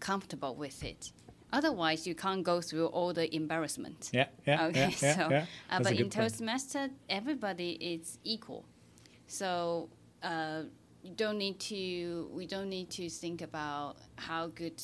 comfortable 0.00 0.54
with 0.54 0.82
it. 0.84 1.12
Otherwise, 1.52 2.06
you 2.06 2.14
can't 2.14 2.42
go 2.42 2.60
through 2.60 2.86
all 2.86 3.12
the 3.14 3.34
embarrassment. 3.34 4.10
Yeah, 4.12 4.26
yeah, 4.46 4.66
Okay, 4.66 4.94
yeah, 5.00 5.14
so 5.14 5.30
yeah. 5.30 5.46
uh, 5.70 5.80
but 5.82 5.92
in. 5.92 6.10
Toastmaster, 6.10 6.90
everybody 7.08 7.70
is 7.80 8.18
equal. 8.24 8.64
So 9.26 9.88
uh, 10.22 10.64
you 11.02 11.14
don't 11.14 11.38
need 11.38 11.58
to. 11.60 12.28
We 12.32 12.46
don't 12.46 12.68
need 12.68 12.90
to 12.90 13.08
think 13.08 13.40
about 13.40 13.96
how 14.16 14.48
good 14.48 14.82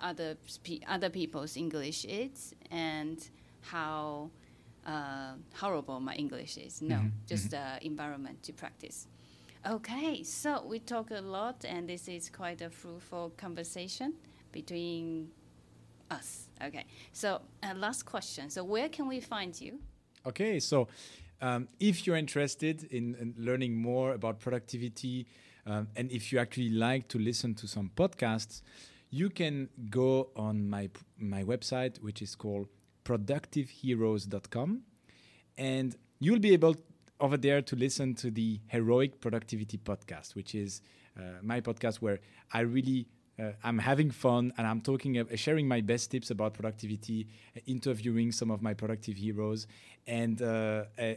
other 0.00 0.36
spe- 0.46 0.82
other 0.88 1.08
people's 1.10 1.56
English 1.56 2.04
is 2.04 2.54
and 2.70 3.18
how 3.60 4.30
uh, 4.86 5.34
horrible 5.54 6.00
my 6.00 6.14
English 6.14 6.56
is. 6.56 6.82
No, 6.82 6.96
Mm-hmm, 6.96 7.08
just 7.28 7.54
uh, 7.54 7.78
environment 7.82 8.42
to 8.44 8.52
practice. 8.52 9.06
Okay, 9.64 10.22
so 10.22 10.64
we 10.66 10.78
talk 10.78 11.10
a 11.10 11.20
lot, 11.20 11.64
and 11.64 11.88
this 11.88 12.08
is 12.08 12.30
quite 12.30 12.60
a 12.60 12.70
fruitful 12.70 13.32
conversation 13.36 14.14
between 14.52 15.30
us. 16.10 16.48
Okay, 16.62 16.84
so 17.12 17.40
uh, 17.62 17.74
last 17.74 18.04
question. 18.04 18.50
So 18.50 18.64
where 18.64 18.88
can 18.88 19.08
we 19.08 19.20
find 19.20 19.58
you? 19.60 19.78
Okay, 20.26 20.60
so 20.60 20.88
um, 21.40 21.68
if 21.80 22.06
you're 22.06 22.16
interested 22.16 22.84
in, 22.84 23.14
in 23.16 23.34
learning 23.38 23.76
more 23.76 24.12
about 24.12 24.40
productivity, 24.40 25.26
um, 25.66 25.88
and 25.96 26.10
if 26.12 26.32
you 26.32 26.38
actually 26.38 26.70
like 26.70 27.08
to 27.08 27.18
listen 27.18 27.54
to 27.56 27.66
some 27.66 27.90
podcasts, 27.96 28.62
you 29.10 29.30
can 29.30 29.68
go 29.90 30.28
on 30.36 30.68
my 30.68 30.90
my 31.18 31.42
website, 31.42 31.98
which 31.98 32.22
is 32.22 32.34
called 32.34 32.68
productiveheroes.com, 33.04 34.82
and 35.56 35.96
you'll 36.18 36.40
be 36.40 36.52
able 36.52 36.74
over 37.20 37.36
there 37.36 37.62
to 37.62 37.76
listen 37.76 38.14
to 38.14 38.30
the 38.30 38.60
Heroic 38.68 39.20
Productivity 39.20 39.78
Podcast, 39.78 40.34
which 40.34 40.54
is 40.54 40.82
uh, 41.18 41.22
my 41.42 41.60
podcast 41.60 41.96
where 41.96 42.20
I 42.52 42.60
really 42.60 43.06
uh, 43.38 43.50
I'm 43.62 43.78
having 43.78 44.10
fun 44.10 44.52
and 44.56 44.66
I'm 44.66 44.80
talking, 44.80 45.18
uh, 45.18 45.24
sharing 45.34 45.68
my 45.68 45.82
best 45.82 46.10
tips 46.10 46.30
about 46.30 46.54
productivity, 46.54 47.28
uh, 47.54 47.60
interviewing 47.66 48.32
some 48.32 48.50
of 48.50 48.62
my 48.62 48.72
productive 48.72 49.16
heroes, 49.16 49.66
and 50.06 50.40
uh, 50.40 50.84
uh, 50.98 51.14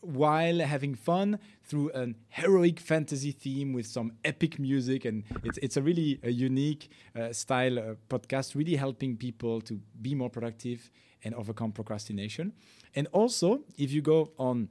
while 0.00 0.58
having 0.58 0.94
fun 0.96 1.38
through 1.62 1.90
an 1.90 2.16
heroic 2.30 2.80
fantasy 2.80 3.30
theme 3.30 3.72
with 3.72 3.86
some 3.86 4.12
epic 4.24 4.58
music. 4.58 5.04
And 5.04 5.22
it's, 5.44 5.58
it's 5.58 5.76
a 5.76 5.82
really 5.82 6.18
unique 6.24 6.90
style 7.30 7.96
podcast, 8.08 8.56
really 8.56 8.76
helping 8.76 9.16
people 9.16 9.60
to 9.60 9.80
be 10.02 10.14
more 10.14 10.30
productive 10.30 10.90
and 11.22 11.34
overcome 11.34 11.70
procrastination. 11.70 12.52
And 12.96 13.06
also, 13.12 13.60
if 13.76 13.92
you 13.92 14.02
go 14.02 14.32
on 14.38 14.70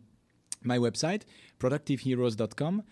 my 0.63 0.78
website, 0.78 1.24
productiveheroes.com, 1.60 2.84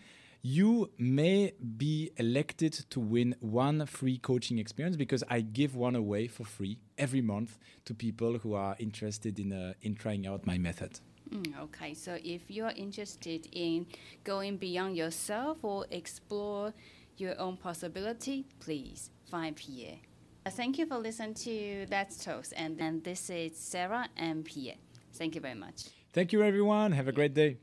you 0.41 0.91
may 0.97 1.53
be 1.77 2.11
elected 2.17 2.73
to 2.89 2.99
win 2.99 3.35
one 3.39 3.85
free 3.85 4.17
coaching 4.17 4.59
experience 4.59 4.95
because 4.95 5.23
I 5.29 5.41
give 5.41 5.75
one 5.75 5.95
away 5.95 6.27
for 6.27 6.45
free 6.45 6.79
every 6.97 7.21
month 7.21 7.57
to 7.85 7.93
people 7.93 8.37
who 8.37 8.53
are 8.53 8.75
interested 8.79 9.39
in, 9.39 9.51
uh, 9.51 9.73
in 9.81 9.95
trying 9.95 10.27
out 10.27 10.45
my 10.45 10.57
method. 10.57 10.99
Mm, 11.29 11.59
okay, 11.63 11.93
so 11.93 12.17
if 12.23 12.49
you 12.49 12.63
are 12.63 12.73
interested 12.75 13.47
in 13.51 13.87
going 14.23 14.57
beyond 14.57 14.95
yourself 14.95 15.57
or 15.63 15.85
explore 15.91 16.73
your 17.17 17.37
own 17.39 17.57
possibility, 17.57 18.45
please 18.59 19.09
find 19.29 19.55
Pierre. 19.55 19.97
Uh, 20.45 20.49
Thank 20.49 20.77
you 20.77 20.85
for 20.85 20.97
listening 20.97 21.33
to 21.33 21.85
That's 21.89 22.23
Toast, 22.23 22.53
and, 22.55 22.79
and 22.79 23.03
this 23.03 23.29
is 23.29 23.57
Sarah 23.57 24.07
and 24.15 24.45
Pierre. 24.45 24.75
Thank 25.13 25.35
you 25.35 25.41
very 25.41 25.55
much. 25.55 25.96
Thank 26.13 26.33
you, 26.33 26.43
everyone. 26.43 26.91
Have 26.93 27.07
a 27.07 27.11
great 27.11 27.33
day. 27.33 27.57